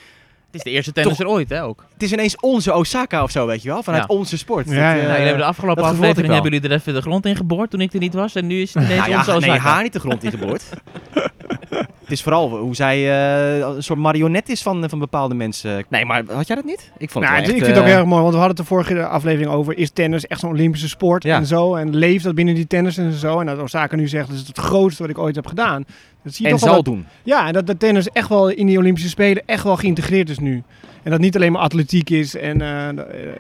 [0.52, 1.86] Het is de eerste tennisser ooit, hè, ook.
[1.94, 3.84] het is ineens onze Osaka of zo, weet je wel.
[3.84, 4.16] Vanuit Ja.
[4.16, 4.66] onze sport.
[4.66, 5.02] Ja, Dat, ja, eh, ja.
[5.02, 7.82] Nou, jullie hebben de afgelopen aflevering hebben jullie er even de grond in geboord toen
[7.82, 8.36] ik er niet was.
[8.36, 9.60] En nu is het ineens nou ja, onze nee, Osaka.
[9.70, 10.64] haar niet de grond ingeboord.
[12.04, 15.86] het is vooral hoe zij eh, een soort marionet is van, van bepaalde mensen.
[15.90, 16.92] Nee, maar had jij dat niet?
[16.98, 18.40] Ik vond het Nou, wel ik echt, vind het ook eh, erg mooi, want we
[18.40, 19.78] hadden het de vorige aflevering over...
[19.78, 21.36] is tennis echt zo'n Olympische sport Ja.
[21.38, 21.76] en zo?
[21.76, 23.40] En leeft dat binnen die tennis en zo?
[23.40, 25.86] En dat Osaka nu zegt, dat is het grootste wat ik ooit heb gedaan.
[26.24, 27.06] Dat zie je En toch wel zal dat- doen.
[27.24, 30.40] Ja, en dat de tennis echt wel in die Olympische Spelen echt wel geïntegreerd is
[30.40, 30.64] nu.
[31.04, 32.96] En dat niet alleen maar atletiek is en eh, eh,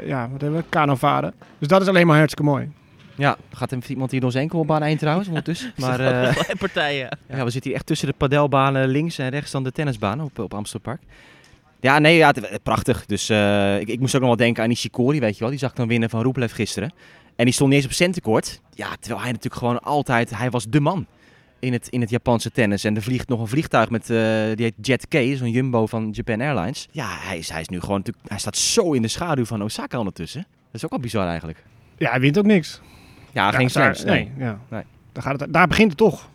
[0.05, 0.65] ja, wat hebben we?
[0.69, 1.33] Kanovaren.
[1.59, 2.69] Dus dat is alleen maar hartstikke mooi.
[3.19, 5.73] Ja, gaat er iemand hier door zijn enkelbaan heen trouwens ondertussen.
[5.77, 7.17] Maar eh, partijen.
[7.29, 10.39] ja, we zitten hier echt tussen de padelbanen links en rechts dan de tennisbanen op,
[10.39, 11.01] op Amstelpark.
[11.79, 13.05] Ja, nee, ja, eh, prachtig.
[13.05, 15.49] Dus eh, ik, ik moest ook nog wel denken aan Nishikori, weet je wel.
[15.49, 16.93] Die zag ik dan winnen van Rublev gisteren.
[17.36, 18.62] En die stond niet eens op centenkort.
[18.73, 21.05] Ja, terwijl hij natuurlijk gewoon altijd, hij was de man
[21.60, 22.84] in het, in het Japanse tennis.
[22.84, 24.17] En er vliegt nog een vliegtuig met, eh,
[24.55, 26.88] die heet Jet K, zo'n jumbo van Japan Airlines.
[26.91, 29.63] Ja, hij is, hij is nu gewoon natuurlijk, hij staat zo in de schaduw van
[29.63, 30.41] Osaka ondertussen.
[30.41, 31.63] Dat is ook wel bizar eigenlijk.
[31.97, 32.82] Ja, hij wint ook niks.
[33.33, 34.31] Ja, geen Ja, daar- slams, nee.
[34.35, 34.45] nee.
[34.47, 34.59] Ja.
[34.69, 34.83] Nee.
[35.11, 36.27] Daar, gaat het, daar begint het toch.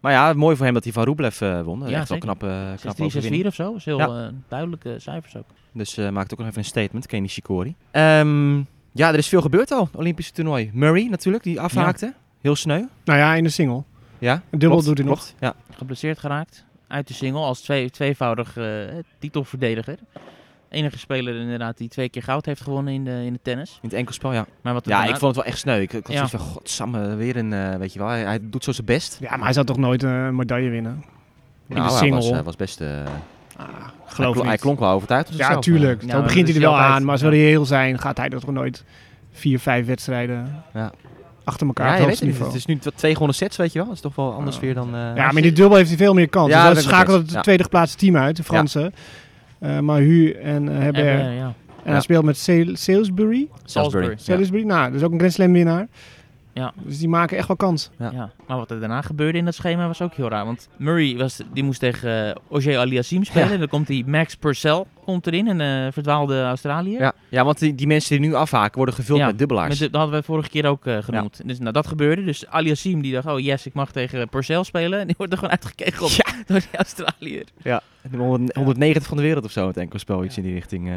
[0.00, 1.78] Maar ja, mooi voor hem dat hij van Rublev eh, won.
[1.78, 2.36] Dat is Ja, echt wel zeker.
[2.36, 3.64] knap, eh knap 6-3, 6-4 of zo.
[3.64, 4.06] Dat is heel Ja.
[4.26, 5.44] eh, duidelijke cijfers ook.
[5.72, 7.74] Dus eh, maakt ook nog even een statement, Kenny Shikori.
[7.90, 8.56] Ehm,
[8.92, 9.88] ja, er is veel gebeurd al.
[9.94, 10.70] Olympische toernooi.
[10.72, 12.12] Murray natuurlijk, die afhaakte.
[12.40, 12.82] Heel sneu.
[13.04, 13.82] Nou ja, in de single.
[14.18, 15.32] Ja, Een dubbel klopt, doet hij nog.
[15.40, 15.54] Ja.
[15.70, 16.64] Geblesseerd geraakt.
[16.88, 18.64] Uit de single als twee, tweevoudig eh,
[19.18, 19.98] titelverdediger.
[20.72, 23.78] Enige speler inderdaad die twee keer goud heeft gewonnen in de, in de tennis.
[23.82, 24.46] In het enkelspel, ja.
[24.62, 25.80] Maar wat Ja, daarna- ik vond het wel echt sneu.
[25.80, 26.28] Ik, ik had Ja.
[26.28, 28.08] van, godsamme, weer een, eh, weet je wel.
[28.08, 29.18] Hij, hij doet zo zijn best.
[29.20, 30.92] Ja, maar hij zal toch nooit een medaille winnen?
[31.68, 32.20] In Nou, de hij single.
[32.20, 32.80] was, hij was best...
[32.80, 32.88] eh,
[33.56, 33.74] Ah, hij,
[34.06, 34.60] geloof klonk, hij niet.
[34.60, 36.06] klonk wel overtuigd Ja, tuurlijk.
[36.06, 37.02] Maar begint dat hij er wel altijd- aan.
[37.02, 38.84] Maar als we reëel zijn, gaat hij toch nooit
[39.32, 40.92] vier, vijf wedstrijden Ja.
[41.44, 43.86] achter elkaar Ja, het weet het is nu twee gewone sets, weet je wel.
[43.86, 44.62] Dat is toch wel anders Ah.
[44.62, 44.86] weer dan...
[44.94, 46.50] eh, Ja, maar in die dubbel heeft hij veel meer kans.
[46.50, 47.40] Ja, dus dat dan schakelt het Ja.
[47.40, 48.94] tweede geplaatste team uit, de Fransen.
[49.80, 51.04] Mahu en uh, Herbert.
[51.06, 51.44] Eh, ja.
[51.44, 51.90] En Ja.
[51.92, 53.48] hij speelt met Sal- Salisbury.
[53.64, 54.08] Salisbury.
[54.10, 54.16] Ja.
[54.16, 55.88] Salisbury, nou, dat is ook een Grand Slam winnaar.
[56.54, 56.72] Ja.
[56.76, 57.90] Dus die maken echt wel kans.
[57.98, 58.10] Ja.
[58.12, 58.30] Ja.
[58.46, 60.44] maar wat er daarna gebeurde in dat schema was ook heel raar.
[60.44, 63.50] Want Murray was, die moest tegen uh, Auger Aliassime spelen.
[63.50, 63.56] Ja.
[63.56, 67.00] Dan komt die Max Purcell komt erin, een uh, verdwaalde Australiër.
[67.00, 69.68] Ja, ja want die, die mensen die nu afhaken worden gevuld Ja, met dubbelaars.
[69.68, 71.40] Met de- dat hadden we vorige keer ook uh, genoemd.
[71.46, 72.24] Dus nou, dat gebeurde.
[72.24, 75.00] Dus Aliassime die dacht, oh yes, ik mag tegen Purcell spelen.
[75.00, 76.24] En die wordt er gewoon uitgekegeld Ja.
[76.46, 77.44] door die Australiër.
[77.62, 80.24] De 100 190 van de wereld of zo, het enkelspel.
[80.24, 80.88] Iets in die richting.
[80.88, 80.94] eh,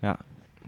[0.00, 0.16] ja.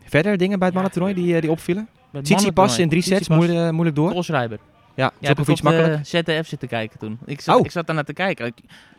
[0.04, 0.82] Verder dingen bij het Ja.
[0.82, 1.88] mannentoernooi die, eh, die opvielen?
[2.22, 4.10] Tsitsipas in drie sets, moeilijk, moeilijk door.
[4.12, 4.58] Koolschrijver.
[4.94, 6.06] Ja, Ja, heb ik op de makkelijk.
[6.06, 7.18] ZDF zitten kijken toen.
[7.24, 7.64] Ik zat, Oh.
[7.64, 8.46] ik zat daar naar te kijken.
[8.46, 8.54] Ik-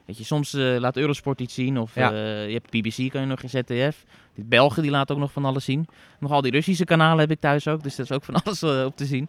[0.06, 2.12] weet je, soms eh, laat Eurosport iets zien of Ja.
[2.12, 4.04] eh, je hebt BBC, kan je nog in ZDF.
[4.36, 5.88] Die Belgen die laten ook nog van alles zien.
[6.20, 8.62] Nog al die Russische kanalen heb ik thuis ook, dus dat is ook van alles
[8.62, 9.28] eh, op te zien.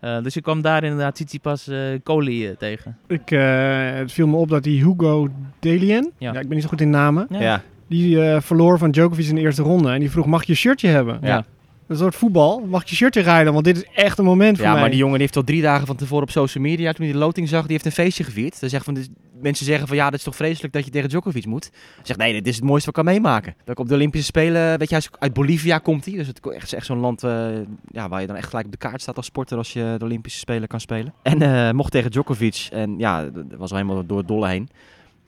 [0.00, 2.98] Eh, dus ik kwam daar inderdaad Tsitsipas eh Koli eh, tegen.
[3.06, 6.32] Ik, eh, het viel me op dat die Hugo Delien, Ja.
[6.32, 6.38] ja.
[6.40, 7.40] ik ben niet zo goed in namen, Ja.
[7.40, 7.62] Ja.
[7.86, 9.90] die eh, verloor van Djokovic in de eerste ronde.
[9.90, 11.18] En die vroeg, mag je shirtje hebben?
[11.22, 11.44] Ja.
[11.90, 13.52] Een soort voetbal, mag ik je shirtje rijden?
[13.52, 14.80] Want dit is echt een moment voor Ja, mij.
[14.80, 17.12] maar die jongen die heeft al drie dagen van tevoren op social media, toen hij
[17.14, 18.60] de loting zag, die heeft een feestje gevierd.
[18.60, 19.08] Dan zegt van, dus
[19.40, 21.70] mensen zeggen van, ja, dat is toch vreselijk dat je tegen Djokovic moet.
[21.72, 23.54] Hij zegt, nee, dit is het mooiste wat ik kan meemaken.
[23.58, 26.14] Dat ik op de Olympische Spelen, weet je, uit Bolivia komt hij.
[26.14, 27.48] Dus het is echt, zo'n land eh,
[27.92, 30.04] ja, waar je dan echt gelijk op de kaart staat als sporter als je de
[30.04, 31.14] Olympische Spelen kan spelen.
[31.22, 34.68] En eh, mocht tegen Djokovic en ja, dat was al helemaal door het dolle heen.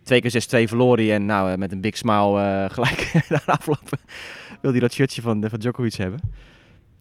[0.03, 3.99] Twee keer 6-2 verloor hij en nou, eh, met een big smile gelijk de afloop
[4.61, 6.21] wil hij dat shirtje van, van Djokovic hebben.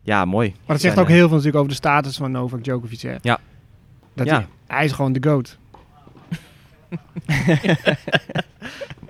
[0.01, 0.49] Ja, mooi.
[0.49, 3.01] Maar dat zegt ook heel veel natuurlijk over de status van Novak Djokovic.
[3.01, 3.15] Hè?
[3.21, 3.39] Ja.
[4.13, 4.35] Dat Ja.
[4.35, 5.57] Hij, hij is gewoon de GOAT.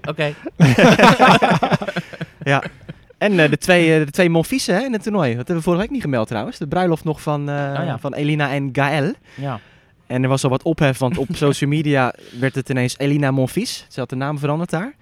[0.09, 0.33] Oké,
[2.43, 2.63] Ja.
[3.17, 4.31] En eh, de twee, eh, de twee
[4.65, 5.27] hè, in het toernooi.
[5.29, 6.57] Dat hebben we vorige week niet gemeld trouwens.
[6.57, 7.99] De bruiloft nog van, eh, ja.
[7.99, 9.13] van Elina en Gaël.
[9.35, 9.59] ja.
[10.07, 13.85] En er was al wat ophef, want op social media werd het ineens Elina Monfils.
[13.89, 14.95] Ze had de naam veranderd daar.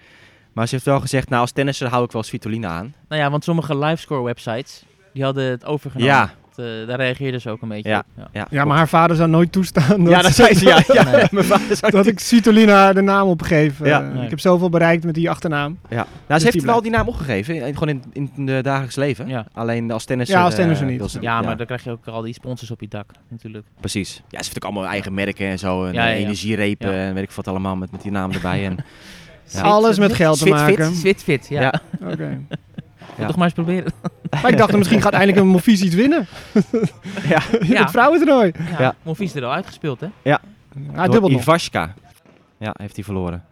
[0.54, 2.94] Maar ze heeft wel gezegd, nou als tennisser hou ik wel Svitolina aan.
[3.08, 6.14] Nou ja, want sommige livescore websites, die hadden het overgenomen.
[6.14, 6.30] Ja.
[6.56, 8.04] Dat, eh, daar reageerden ze ook een beetje Ja.
[8.18, 8.28] op.
[8.34, 8.48] Ja.
[8.50, 10.66] Ja, maar haar vader zou nooit toestaan dat, Ja, dat zei ze.
[10.66, 11.04] Ja, ja.
[11.04, 11.24] Nee.
[11.32, 13.80] Mijn vader zou dat ik Svitolina de naam opgeef.
[13.86, 14.02] Ja.
[14.02, 14.24] Eh, Nee.
[14.24, 15.80] Ik heb zoveel bereikt met die achternaam.
[15.90, 15.96] Ja.
[15.96, 16.84] Nou, Dus ze heeft die wel blijft.
[16.84, 19.28] die naam opgegeven, in- gewoon in, in het dagelijks leven.
[19.28, 19.46] Ja.
[19.54, 20.38] Alleen als tennisser...
[20.38, 21.18] Ja, als eh, tennisser niet.
[21.22, 23.66] Ja, maar dan krijg je ook al die sponsors op je dak, natuurlijk.
[23.80, 24.16] Precies.
[24.16, 25.86] Ja, ze heeft ook allemaal eigen merken en zo.
[25.86, 26.16] En Ja, ja, ja.
[26.18, 26.96] energierepen Ja.
[27.08, 28.66] en weet ik wat allemaal met, met die naam erbij.
[28.66, 28.78] En,
[29.54, 29.62] Ja.
[29.76, 30.96] Alles met geld te maken.
[30.96, 31.62] Switfit, ja.
[31.62, 31.82] Ja.
[32.12, 32.40] Oké.
[33.28, 33.92] Toch maar eens proberen.
[34.42, 36.28] Maar ik dacht, misschien gaat eindelijk een Monfils iets winnen.
[37.28, 37.42] ja.
[37.60, 37.82] In Ja.
[37.82, 38.52] het vrouwentoernooi.
[38.70, 38.96] Ja, Ja.
[39.04, 40.08] Monfils er al uitgespeeld, hè?
[40.94, 41.42] Door dubbelt nog.
[41.42, 41.94] Ivashka.
[42.58, 43.44] Ja, heeft hij verloren.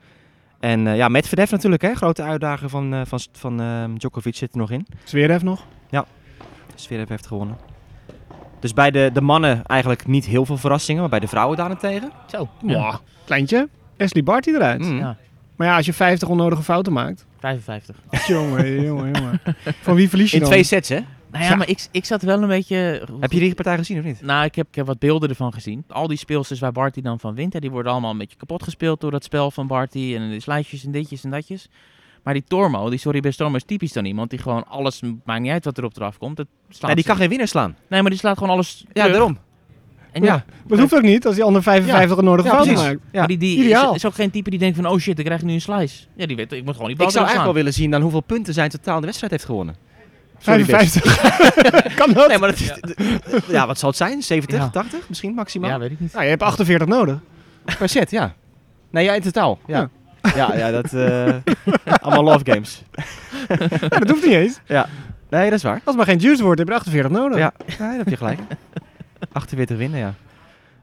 [0.60, 1.94] En eh, ja, Medvedev natuurlijk, hè.
[1.96, 4.88] Grote uitdager van, eh, van, van ehm, Djokovic zit er nog in.
[5.04, 5.66] Zverev nog.
[6.76, 7.58] Zverev heeft gewonnen.
[8.60, 12.12] Dus bij de, de mannen eigenlijk niet heel veel verrassingen, maar bij de vrouwen daarentegen.
[12.28, 12.50] Zo.
[12.62, 12.96] Mwah.
[13.26, 13.70] Kleintje.
[13.98, 14.82] Ashley Barty eruit.
[14.82, 14.98] Mm.
[14.98, 15.18] Ja,
[15.56, 17.26] Maar ja, als je 50 onnodige fouten maakt.
[17.54, 17.96] 55.
[18.28, 19.42] jongen, jongen, jongen.
[19.82, 20.52] Van wie verlies je In dan?
[20.52, 21.00] twee sets, hè?
[21.32, 21.56] Nou ja, Ja.
[21.56, 23.08] maar ik, ik zat wel een beetje...
[23.20, 24.22] Heb je die partij gezien of niet?
[24.22, 25.84] Nou, ik heb, ik heb wat beelden ervan gezien.
[25.88, 28.64] Al die speelsters waar Barty dan van wint, hè, die worden allemaal een beetje kapot
[28.64, 30.16] gespeeld door dat spel van Barty.
[30.16, 31.68] En die sluitjes en ditjes en datjes.
[32.24, 35.42] Maar die Tormo, die sorry best Tormo, is typisch dan iemand die gewoon alles, maakt
[35.42, 36.38] niet uit wat er op eraf komt.
[36.38, 37.76] Het slaat Nee, die kan geen winnaar slaan.
[37.90, 39.38] Nee, maar die slaat gewoon alles Ja, daarom.
[40.12, 42.92] En ja, Ja, dat hoeft ook niet als die ander 55 onnodige Ja, fouten precies.
[42.92, 43.04] maakt.
[43.12, 43.20] Ja.
[43.20, 43.90] maar die, die Ideaal.
[43.90, 46.04] is, is ook geen type die denkt van, oh shit, ik krijg nu een slice.
[46.16, 48.02] Ja, die weet, ik moet gewoon die bal Ik zou eigenlijk wel willen zien dan
[48.02, 49.76] hoeveel punten zijn totaal de wedstrijd heeft gewonnen.
[50.40, 50.70] Sorry, Bes.
[51.02, 51.96] 55.
[51.96, 52.28] kan dat?
[52.28, 52.72] Nee, maar dat is,
[53.48, 53.68] ja.
[53.68, 54.22] wat zal het zijn?
[54.24, 54.70] 70, Ja.
[54.70, 55.70] 80 misschien maximaal?
[55.70, 56.12] Ja, weet ik niet.
[56.14, 57.18] Nou, je hebt 48 nodig.
[57.78, 58.34] Per set, ja.
[58.92, 59.60] Nee, ja, in totaal.
[59.68, 59.90] Ja,
[60.36, 60.94] ja, ja, dat...
[60.94, 61.36] eh,
[62.02, 62.84] allemaal love games.
[63.48, 64.60] Ja, dat hoeft niet eens.
[65.30, 65.74] Nee, dat is waar.
[65.74, 67.38] Als het maar geen juice wordt, heb je er 48 nodig.
[67.38, 68.40] Ja, nee, daar heb je gelijk.
[69.32, 70.14] 48 winnen, ja.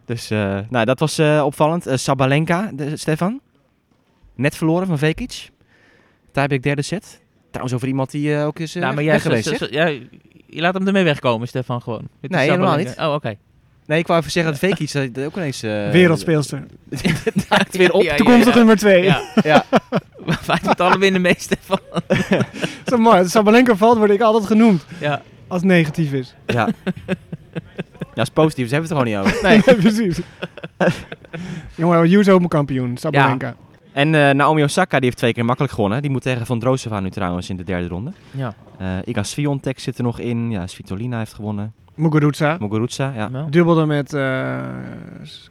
[0.04, 1.86] Dus, eh, nou, dat was eh, opvallend.
[1.86, 3.40] Eh, Sabalenka, de, Stefan.
[4.34, 5.50] Net verloren van Vekic.
[6.32, 7.20] Tiebreak derde set.
[7.50, 9.58] Trouwens, over iemand die ook is nou, maar jij geweest, zo- zeg.
[9.58, 9.86] zo- ja,
[10.46, 12.08] je laat hem ermee wegkomen, Stefan, gewoon.
[12.20, 12.90] Met Nee, helemaal Sabalenka.
[13.02, 13.08] niet.
[13.08, 13.34] Oh, oké.
[13.86, 15.60] Nee, ik wou even zeggen dat Vekic eh, ook ineens...
[15.60, 16.66] Wereldspeelster.
[17.48, 18.02] daakt weer op.
[18.02, 18.56] Ja, ja, Toekomstig ja.
[18.58, 19.02] nummer 2.
[19.02, 19.22] Ja.
[19.42, 19.64] Ja.
[20.46, 21.78] Wij met alle winnen mee, Stefan.
[22.86, 23.18] Zo mooi.
[23.18, 24.84] Als Sabalenka valt, word ik altijd genoemd.
[25.00, 25.22] Ja.
[25.48, 26.34] Als het negatief is.
[26.46, 26.68] Ja.
[28.14, 28.68] Ja, is positief.
[28.68, 29.42] Ze hebben het er gewoon niet over.
[29.48, 30.20] Nee, precies.
[31.74, 33.54] Jongen, Open kampioen, Sabalenka.
[33.92, 36.02] En eh, Naomi Osaka die heeft twee keer makkelijk gewonnen.
[36.02, 38.12] Die moet tegen Van Drosova nu trouwens in de derde ronde.
[38.30, 38.54] Ja.
[38.78, 40.50] Eh Iga Swiatek zit er nog in.
[40.50, 41.72] Ja, Svitolina heeft gewonnen.
[41.94, 42.56] Muguruza.
[42.60, 43.28] Muguruza, ja.
[43.28, 43.50] Nou.
[43.50, 44.58] Dubbelde met eh,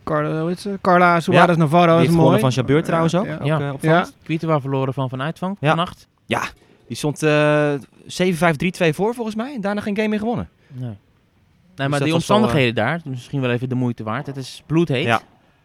[0.03, 0.77] Carla, hoe heet ze?
[0.81, 1.85] Carla Suarez Navarro.
[1.85, 2.17] Die is heeft mooi.
[2.17, 3.25] gewonnen van Jabeur trouwens ook.
[3.25, 4.05] Ja, ook Ja.
[4.21, 4.59] Ja.
[4.59, 5.67] Verloren van Van Uitvang Ja.
[5.69, 6.07] vannacht.
[6.87, 7.73] Die stond eh
[8.07, 9.53] 7-5-3-2 voor volgens mij.
[9.55, 10.49] En daarna geen game meer gewonnen.
[10.67, 10.97] Nee.
[11.75, 14.27] Nee, maar die was wel, omstandigheden daar, misschien wel even de moeite waard.
[14.27, 15.05] Het is bloedheet.
[15.05, 15.21] Ja.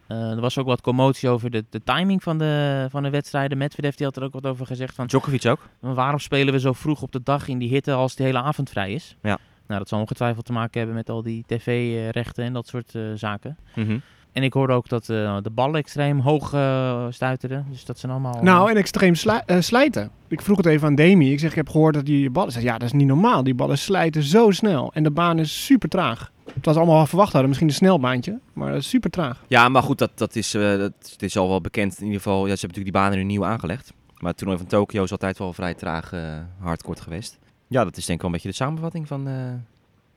[0.07, 3.57] Eh, er was ook wat commotie over de, de timing van de, van de wedstrijden.
[3.57, 5.07] Medvedev die had er ook wat over gezegd van...
[5.07, 5.69] Djokovic ook.
[5.79, 8.69] waarom spelen we zo vroeg op de dag in die hitte als de hele avond
[8.69, 9.15] vrij is?
[9.21, 9.37] Ja.
[9.67, 13.01] Nou, dat zal ongetwijfeld te maken hebben met al die tv-rechten en dat soort eh,
[13.15, 13.57] zaken.
[13.75, 13.97] Mhm.
[14.39, 17.65] En ik hoorde ook dat eh, de ballen extreem hoog eh stuiterden.
[17.69, 18.39] Dus dat zijn allemaal...
[18.41, 20.11] Nou, en extreem sli- eh, slijten.
[20.27, 21.31] Ik vroeg het even aan Demi.
[21.31, 22.51] Ik zeg, ik heb gehoord dat die ballen...
[22.51, 23.43] Zei, ja, dat is niet normaal.
[23.43, 24.91] Die ballen slijten zo snel.
[24.93, 26.31] En de baan is super traag.
[26.53, 27.47] Het was allemaal verwacht hadden.
[27.49, 28.39] Misschien een snelbaantje.
[28.53, 29.43] Maar dat is super traag.
[29.47, 31.97] Ja, maar goed, dat, dat, is, eh, dat, het is al wel bekend.
[31.97, 33.93] In ieder geval, ja, ze hebben natuurlijk die banen nu nieuw aangelegd.
[34.17, 36.21] Maar het toernooi van Tokio is altijd wel vrij traag eh
[36.59, 37.37] hardcourt geweest.
[37.67, 39.33] Ja, dat is denk ik wel een beetje de samenvatting van eh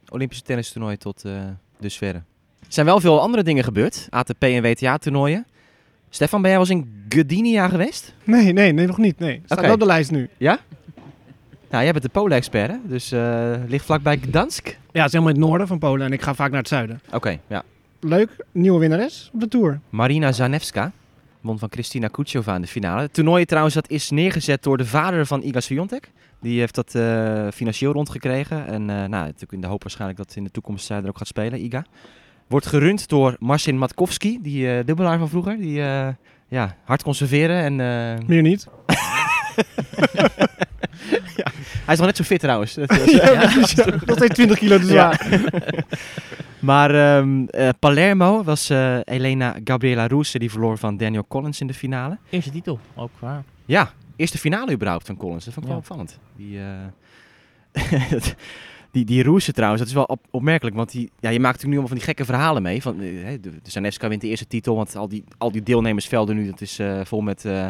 [0.08, 1.32] Olympische tennistoernooi tot eh
[1.80, 2.22] dusverre.
[2.74, 4.06] Zijn wel veel andere dingen gebeurd.
[4.10, 5.46] ATP en WTA-toernooien.
[6.10, 8.14] Stefan, ben jij wel eens in Gdynia geweest?
[8.24, 9.18] Nee, nee, nee, nog niet.
[9.18, 9.40] Nee.
[9.44, 9.66] Staat Oké.
[9.66, 10.28] wel op de lijst nu.
[11.70, 12.76] Nou, jij bent de Polen-expert, hè?
[12.84, 14.66] Dus eh ligt vlakbij Gdansk.
[14.66, 16.58] Oké, Ja, het is helemaal in het noorden van Polen en ik ga vaak naar
[16.58, 17.00] het zuiden.
[17.46, 17.62] ja.
[18.00, 19.80] Leuk, nieuwe winnares op de Tour.
[19.88, 20.92] Marina Zanevska
[21.40, 23.00] won van Kristina Kuchova in de finale.
[23.00, 26.10] Het toernooi trouwens dat is neergezet door de vader van Iga Swiatek.
[26.40, 28.66] Die heeft dat eh, financieel rondgekregen.
[28.66, 31.18] En eh, nou, natuurlijk in de hoop waarschijnlijk dat in de toekomst zij er ook
[31.18, 31.84] gaat spelen, Iga.
[32.52, 35.56] Wordt gerund door Marcin Matkowski, die eh, dubbelaar van vroeger.
[35.56, 36.08] Die eh,
[36.48, 37.56] ja, hard conserveren.
[37.62, 37.80] En,
[38.20, 38.66] eh, Meer niet.
[41.84, 42.74] hij is nog net zo fit trouwens.
[42.74, 43.74] Dat is- Ja, precies.
[43.84, 45.26] Nog steeds 20 kilo te zwaar.
[46.58, 51.66] Maar ehm, eh, Palermo was eh, Elena Gabriela Rouse, die verloor van Daniel Collins in
[51.66, 52.18] de finale.
[52.30, 53.42] Eerste titel, ook haar.
[53.64, 55.44] Ja, eerste finale überhaupt van Collins.
[55.44, 56.18] Dat vond ik wel opvallend.
[56.36, 56.64] Die, eh,
[58.92, 60.76] die, die trouwens, dat is wel op- opmerkelijk.
[60.76, 62.82] Want die, ja, je maakt natuurlijk nu allemaal van die gekke verhalen mee.
[62.82, 66.36] Van, eh, hè, de, Zanevska wint de eerste titel, want al die, al die deelnemersvelden
[66.36, 67.68] nu, dat is eh, vol met eh,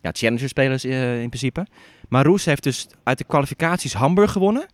[0.00, 1.66] ja, challenger-spelers eh, in principe.
[2.08, 4.66] Maar Roes heeft dus uit de kwalificaties Hamburg gewonnen.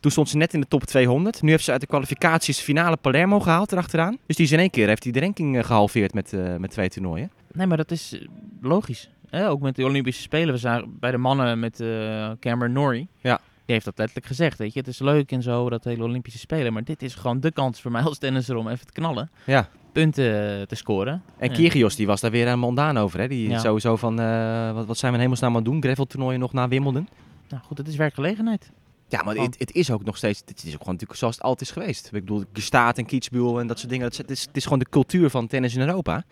[0.00, 1.42] Toen stond ze net in de top 200.
[1.42, 4.18] Nu heeft ze uit de kwalificaties finale Palermo gehaald erachteraan.
[4.26, 6.70] Dus die is in één keer heeft hij de ranking eh, gehalveerd met, eh, met
[6.70, 7.30] twee toernooien.
[7.52, 8.28] Nee, maar dat is eh,
[8.60, 9.10] logisch.
[9.30, 9.48] Hè?
[9.48, 10.54] Ook met de Olympische Spelen.
[10.54, 13.08] We zagen bij de mannen met eh Cameron Norrie.
[13.20, 13.40] Ja.
[13.68, 14.58] Die heeft dat letterlijk gezegd.
[14.58, 16.72] Weet je, het is leuk en zo, dat hele Olympische Spelen.
[16.72, 19.30] Maar dit is gewoon de kans voor mij als tennisser om even te knallen.
[19.44, 19.68] Ja.
[19.92, 21.22] Punten eh, te scoren.
[21.38, 21.52] En.
[21.52, 23.20] Kyrgios, die was daar weer aan mondaan over.
[23.20, 23.28] Hè?
[23.28, 23.58] Die Ja.
[23.58, 25.82] sowieso van, eh, wat, wat zijn we in hemelsnaam aan het doen?
[25.82, 27.08] Gravel-toernooien nog na Wimbledon.
[27.48, 28.70] Nou goed, het is werkgelegenheid.
[29.08, 31.44] Ja, maar het, het is ook nog steeds, het is ook gewoon natuurlijk zoals het
[31.44, 32.06] altijd is geweest.
[32.06, 34.04] Ik bedoel, Gestaat en Kitzbühel en dat soort dingen.
[34.04, 36.24] Het is, het, is, het is gewoon de cultuur van tennis in Europa.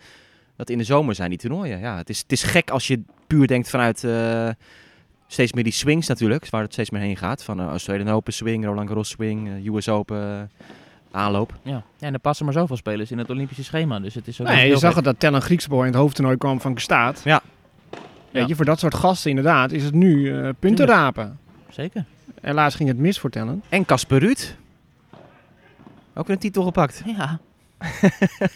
[0.55, 1.79] Dat in de zomer zijn die toernooien.
[1.79, 4.49] Ja, het is, het is gek als je puur denkt vanuit eh,
[5.27, 6.49] steeds meer die swings natuurlijk.
[6.49, 7.43] Waar het steeds meer heen gaat.
[7.43, 10.65] Van uh, Australian Open swing, Roland Garros swing, eh, US Open eh,
[11.11, 11.53] aanloop.
[11.61, 11.71] Ja.
[11.97, 13.99] ja, en er passen maar zoveel spelers in het Olympische schema.
[13.99, 16.61] Dus het is ook Nee, je zag het dat Tellen Griekspoor in het hoofdtoernooi kwam
[16.61, 17.21] van Gestaat.
[17.23, 17.41] Ja.
[18.31, 18.47] Weet Ja.
[18.47, 21.39] je, voor dat soort gasten inderdaad is het nu eh, punten rapen.
[21.69, 22.05] Zeker.
[22.41, 23.63] Helaas ging het mis voor Tellen.
[23.69, 24.55] En Casper Ruud.
[26.13, 27.01] Ook een titel gepakt.
[27.05, 27.39] Ja.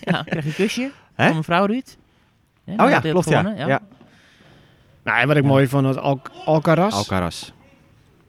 [0.01, 1.97] ja, krijg je een kusje van mevrouw Ruud.
[2.63, 3.53] Ja, Oh ja, klopt ja.
[3.57, 3.81] ja.
[5.03, 5.49] Nou, en wat ik Ja.
[5.49, 6.93] mooi vond, dat Al Alcaraz.
[6.93, 7.51] Alcaraz.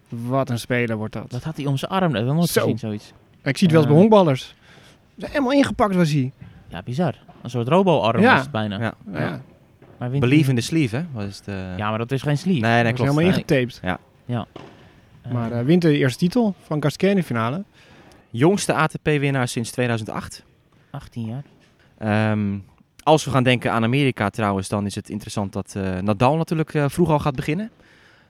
[0.08, 1.30] Wat een speler wordt dat.
[1.30, 2.12] Dat had hij om zijn arm.
[2.12, 2.60] Dat nooit Zo.
[2.60, 3.12] gezien, zoiets.
[3.42, 3.98] Ik zie het wel eens bij Ja.
[4.00, 4.54] honkballers.
[5.20, 6.32] Helemaal ingepakt was hij.
[6.68, 7.14] Ja, bizar.
[7.42, 8.32] Een soort robo-arm Ja.
[8.32, 8.78] was het bijna.
[8.80, 8.94] Ja.
[9.12, 9.40] Ja.
[9.98, 11.04] Maar wint Believe in the sleeve, hè?
[11.12, 12.60] Was het, eh, Ja, maar dat is geen sleeve.
[12.60, 13.10] Nee, nee, was klopt.
[13.10, 13.44] helemaal Nee.
[13.44, 13.80] ingetaped.
[15.22, 17.64] Eh, Maar eh, wint de eerste titel van Gasquet in de finale.
[18.30, 20.42] Jongste ATP-winnaar sinds 2008.
[20.90, 21.42] 18 jaar.
[21.98, 22.58] Ehm,
[23.02, 26.74] als we gaan denken aan Amerika trouwens, dan is het interessant dat eh, Nadal natuurlijk
[26.74, 27.70] eh, vroeg al gaat beginnen.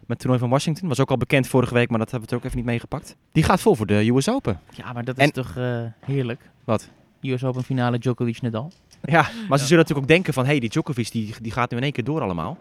[0.01, 0.89] Met het toernooi van Washington.
[0.89, 3.17] Was ook al bekend vorige week, maar dat hebben we er ook even niet meegepakt.
[3.33, 4.61] Die gaat vol voor de US Open.
[4.75, 6.41] Ja, maar dat is En- toch eh, heerlijk.
[6.65, 6.89] Wat?
[7.21, 8.73] US Open finale Djokovic-Nadal.
[9.03, 10.45] Ja, maar ze zullen natuurlijk ook denken van...
[10.45, 12.59] hé, hey, die Djokovic die, die gaat nu in één keer door allemaal.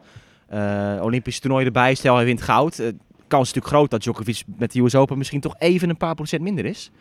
[0.48, 2.76] Eh Olympisch toernooi erbij, stel hij wint goud.
[3.28, 6.16] Kans is natuurlijk groot dat Djokovic met de US Open misschien toch even een paar
[6.16, 6.92] procent minder is.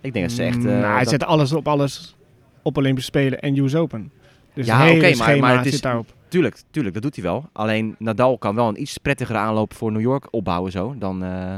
[0.00, 0.56] Ik denk dat ze echt...
[0.56, 2.16] eh, nou, hij dat- zet alles op alles
[2.62, 4.12] op Olympische Spelen en US Open.
[4.54, 6.06] Dus Ja, oké, maar- maar het is- zit daarop.
[6.28, 7.48] Tuurlijk, tuurlijk, dat doet hij wel.
[7.52, 11.56] Alleen Nadal kan wel een iets prettigere aanloop voor New York opbouwen zo, dan, eh,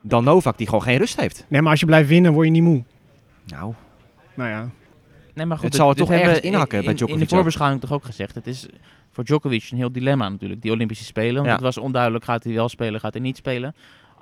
[0.00, 1.44] dan Novak, die gewoon geen rust heeft.
[1.48, 2.82] Nee, maar als je blijft winnen, word je niet moe.
[3.46, 3.74] Nou,
[4.34, 4.68] Nou ja.
[5.34, 7.34] Nee, maar goed, Het zal er toch hebben ergens inhakken in- bij Djokovic In de
[7.34, 8.34] voorbeschouwing toch ook gezegd.
[8.34, 8.66] Het is
[9.10, 11.34] voor Djokovic een heel dilemma natuurlijk, die Olympische Spelen.
[11.34, 11.52] Want Ja.
[11.52, 13.74] het was onduidelijk, gaat hij wel spelen, gaat hij niet spelen.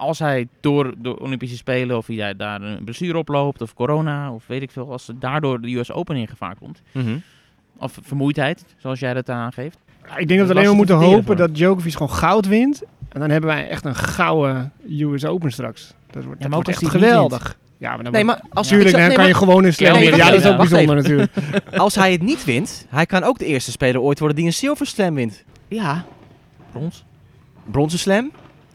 [0.02, 4.46] Als hij door de Olympische Spelen, of hij daar een blessure oploopt, of corona, of
[4.46, 6.82] weet ik veel, als daardoor de US Open in gevaar komt.
[6.92, 7.16] mhm.
[7.76, 9.78] Of vermoeidheid, zoals jij dat aangeeft.
[10.08, 12.46] Ja, Ik denk dat we Dat alleen maar moeten te hopen dat Djokovic gewoon goud
[12.46, 12.82] wint.
[13.08, 15.94] En dan hebben wij echt een gouden US Open straks.
[16.10, 17.58] Dat wordt, dat echt geweldig.
[17.78, 19.92] Ja, maar dan Nee, maar als, Tuurlijk, ik zou- dan kan je gewoon een slam
[19.92, 21.32] nee, Ja, dat is ook bijzonder natuurlijk.
[21.76, 24.52] als hij het niet wint, hij kan ook de eerste speler ooit worden die een
[24.52, 25.44] Silver Slam wint.
[25.68, 26.04] Ja,
[26.72, 27.04] brons.
[27.70, 28.30] Bronzen Slam,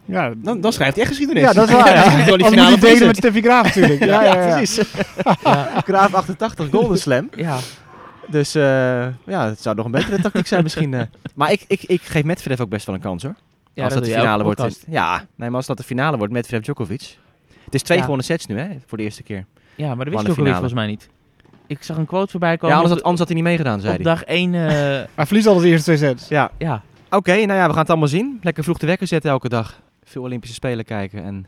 [0.08, 1.43] Ja, dan, dan schrijft hij echt geschiedenis.
[1.43, 1.96] ja, dat is waar.
[2.28, 2.36] Ja.
[2.38, 4.04] die finale delen met Steffi Graaf natuurlijk.
[4.12, 4.56] Ja, ja, ja.
[4.56, 4.82] precies.
[5.43, 7.30] Ja, Graaf 88, Golden Slam.
[7.36, 7.58] ja.
[8.30, 8.62] Dus eh,
[9.26, 10.93] ja, het zou nog een betere tactiek zijn misschien.
[10.93, 11.02] eh.
[11.36, 13.36] Maar ik, ik, ik geef Medvedev ook best wel een kans hoor.
[13.74, 14.60] ja als dat de finale wordt.
[14.60, 14.86] podcast.
[14.89, 17.17] Ja, nee, maar als dat de finale wordt, Medvedev Djokovic.
[17.65, 18.04] Het is twee Ja.
[18.04, 19.46] gewonnen sets nu hè, voor de eerste keer.
[19.76, 20.54] Ja, maar dat wist de Djokovic finale.
[20.54, 21.10] volgens mij niet.
[21.67, 22.76] Ik zag een quote voorbij Ja, komen.
[22.76, 24.13] anders op had, anders had hij niet meegedaan, zei op hij.
[24.13, 24.54] dag 1.
[24.54, 24.60] eh,
[25.15, 26.28] Hij verliest al de eerste twee sets.
[26.28, 28.39] Ja, ja, oké, nou ja, we gaan het allemaal zien.
[28.41, 29.80] Lekker vroeg de wekker zetten elke dag.
[30.08, 31.46] Veel Olympische Spelen kijken en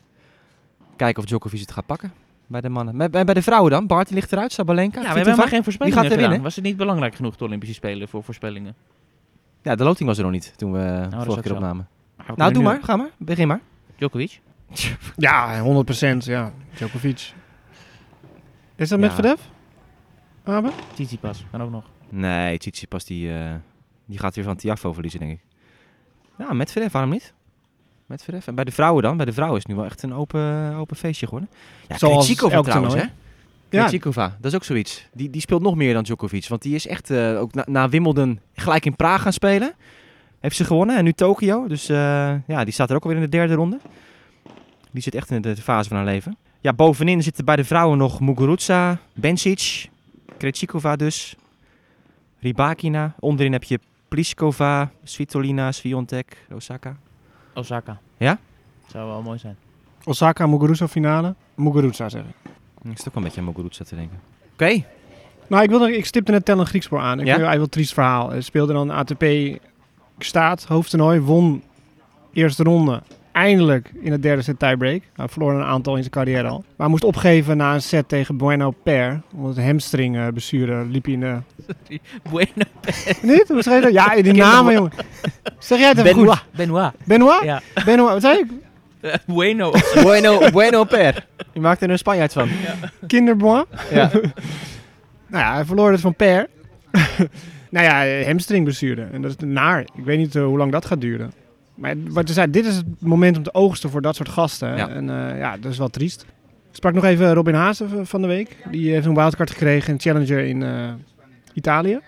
[0.95, 2.13] kijken of Djokovic het gaat pakken.
[2.47, 2.97] Bij de mannen.
[2.97, 3.87] Bij, bij bij de vrouwen dan?
[3.87, 4.95] Barty ligt eruit, Sabalenka.
[4.95, 6.29] Ja, we hebben helemaal geen voorspellingen Wie gaat er gedaan.
[6.29, 6.41] winnen?
[6.43, 8.75] Was het niet belangrijk genoeg, de Olympische Spelen, voor voorspellingen?
[9.61, 11.87] Ja, de loting was er nog niet toen we is vorige keer opnamen.
[12.17, 12.83] Maar Nou, doe nu- maar.
[12.83, 13.09] Ga maar.
[13.17, 13.61] Begin maar.
[13.95, 14.39] Djokovic?
[15.15, 17.33] Ja, 100% Ja, Djokovic.
[18.75, 18.97] Is dat Ja.
[18.97, 19.39] met Medvedev?
[20.43, 20.69] Abe?
[20.93, 21.83] Tsitsipas, kan ook nog.
[22.09, 23.53] Nee, Tsitsipas die, eh,
[24.05, 25.41] die gaat weer van Tiafo verliezen, denk ik.
[26.37, 27.33] Ja, met Medvedev, waarom niet?
[28.09, 28.47] Medvedev.
[28.47, 29.17] En bij de vrouwen dan?
[29.17, 31.49] Bij de vrouwen is het nu wel echt een open, open feestje geworden.
[31.87, 32.99] Ja, Zoals Krejcikova trouwens, hè?
[32.99, 33.09] Ja.
[33.69, 35.07] Krejcikova, dat is ook zoiets.
[35.13, 36.47] Die, die speelt nog meer dan Djokovic.
[36.47, 39.73] Want die is echt eh, ook na, na Wimbledon gelijk in Praag gaan spelen.
[40.39, 41.67] Heeft ze gewonnen en nu Tokio.
[41.67, 41.97] Dus eh,
[42.47, 43.79] ja, die staat er ook alweer in de derde ronde.
[44.91, 46.37] Die zit echt in de, de fase van haar leven.
[46.59, 49.89] Ja, bovenin zitten bij de vrouwen nog Muguruza, Bencic,
[50.37, 51.35] Krejcikova dus,
[52.39, 53.15] Rybakina.
[53.19, 56.97] Onderin heb je Pliskova, Svitolina, Sviontek, Osaka.
[57.53, 57.99] Osaka.
[58.17, 58.37] Ja?
[58.87, 59.55] Zou wel mooi zijn.
[60.03, 61.35] Osaka, Muguruza finale.
[61.55, 62.51] Muguruza zeg ik.
[62.91, 64.19] Ik zit ook een beetje aan Muguruza te denken.
[64.53, 64.83] Oké,
[65.47, 67.19] Nou, ik, wilde, ik stipte net Tellen Griekspoor aan.
[67.19, 67.33] Ik Ja?
[67.33, 68.29] vind het eigenlijk wel een triest verhaal.
[68.29, 69.23] Hij speelde dan ATP
[70.19, 71.63] staat, hoofdtoernooi, won
[72.33, 73.01] eerste ronde.
[73.31, 75.01] Eindelijk in het derde set tiebreak.
[75.15, 76.57] Hij verloor een aantal in zijn carrière al.
[76.57, 79.21] Maar hij moest opgeven na een set tegen Bueno Per.
[79.35, 81.19] Omdat een hamstring eh, blessure liep hij in
[81.87, 81.99] de...
[82.29, 82.51] Bueno.
[83.21, 83.45] Niet?
[83.47, 83.91] Hoe schreef je dat?
[83.93, 84.91] Ja, die namen, jongen.
[85.59, 86.37] Zeg jij het even Benoit.
[86.37, 86.47] goed?
[86.55, 86.91] Benoit.
[87.05, 87.43] Benoit?
[87.43, 87.61] Ja.
[87.85, 88.47] Benoit, wat zei ik?
[89.25, 89.71] bueno.
[90.01, 91.25] bueno, bueno per.
[91.53, 92.49] Je maakt er een Spanjaard van.
[93.07, 93.63] Kinderbois?
[93.91, 94.09] Ja.
[95.27, 96.47] Nou ja, hij verloor het van Per.
[97.69, 99.07] nou ja, hamstringblessure.
[99.11, 99.79] En dat is naar.
[99.79, 101.31] Ik weet niet eh, hoe lang dat gaat duren.
[101.79, 104.75] Maar wat je zei, dit is het moment om te oogsten voor dat soort gasten.
[104.77, 104.89] Ja.
[104.89, 106.21] En eh, ja, dat is wel triest.
[106.69, 108.55] Ik sprak nog even Robin Haase v- van de week.
[108.71, 110.89] Die heeft een wildcard gekregen, een challenger in eh,
[111.53, 111.99] Italië.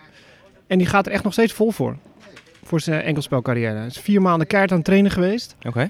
[0.68, 1.98] En die gaat er echt nog steeds vol voor.
[2.64, 3.76] Voor zijn enkelspelcarrière.
[3.78, 5.56] Hij is vier maanden keihard aan het trainen geweest.
[5.68, 5.90] Oké.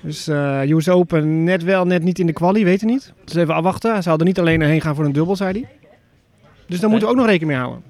[0.00, 3.12] Dus eh US Open net wel, net niet in de quali, weten niet.
[3.24, 4.02] Dus even afwachten.
[4.02, 5.68] Ze hadden niet alleen heen gaan voor een dubbel, zei hij.
[6.66, 7.82] Dus daar moeten we ook nog rekening mee houden.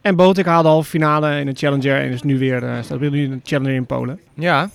[0.00, 3.10] En Botik haalde halve finale in een Challenger en is nu weer, eh staat weer
[3.10, 4.20] nu in een Challenger in Polen.
[4.34, 4.70] Ja.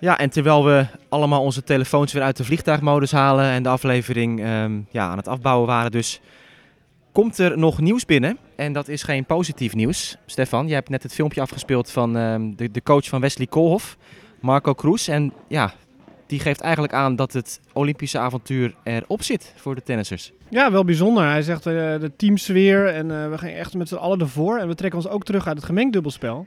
[0.00, 4.40] Ja, en terwijl we allemaal onze telefoons weer uit de vliegtuigmodus halen en de aflevering
[4.40, 6.20] ehm, ja, aan het afbouwen waren, dus
[7.12, 8.38] komt er nog nieuws binnen.
[8.56, 10.16] En dat is geen positief nieuws.
[10.26, 13.96] Stefan, jij hebt net het filmpje afgespeeld van ehm, de, de coach van Wesley Koolhof,
[14.40, 15.08] Marco Kroes.
[15.08, 15.72] En ja,
[16.30, 20.32] die geeft eigenlijk aan dat het Olympische avontuur erop zit voor de tennissers.
[20.48, 21.24] Ja, wel bijzonder.
[21.28, 24.58] Hij zegt eh, de teamsfeer en eh, we gaan echt met z'n allen ervoor.
[24.58, 26.46] En we trekken ons ook terug uit het gemengd dubbelspel.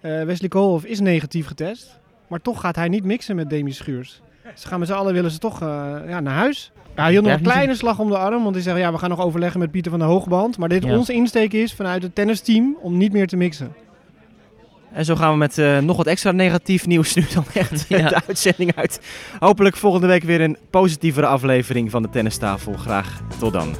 [0.00, 1.98] Eh, Wesley Koolhof is negatief getest.
[2.26, 4.20] Maar toch gaat hij niet mixen met Demi Schuurs.
[4.54, 5.68] Ze gaan met z'n allen willen ze toch eh,
[6.08, 6.70] ja, naar huis.
[6.96, 8.42] Ja, hij hield nog een kleine slag om de arm.
[8.42, 10.58] Want hij zegt, ja, we gaan nog overleggen met Pieter van der Hoogband.
[10.58, 10.96] Maar dit Ja.
[10.96, 13.74] onze insteek is vanuit het tennisteam om niet meer te mixen.
[14.96, 18.08] En zo gaan we met eh, nog wat extra negatief nieuws nu dan echt Ja.
[18.08, 19.00] de uitzending uit.
[19.38, 22.72] Hopelijk volgende week weer een positievere aflevering van de tennistafel.
[22.72, 23.76] Graag tot dan.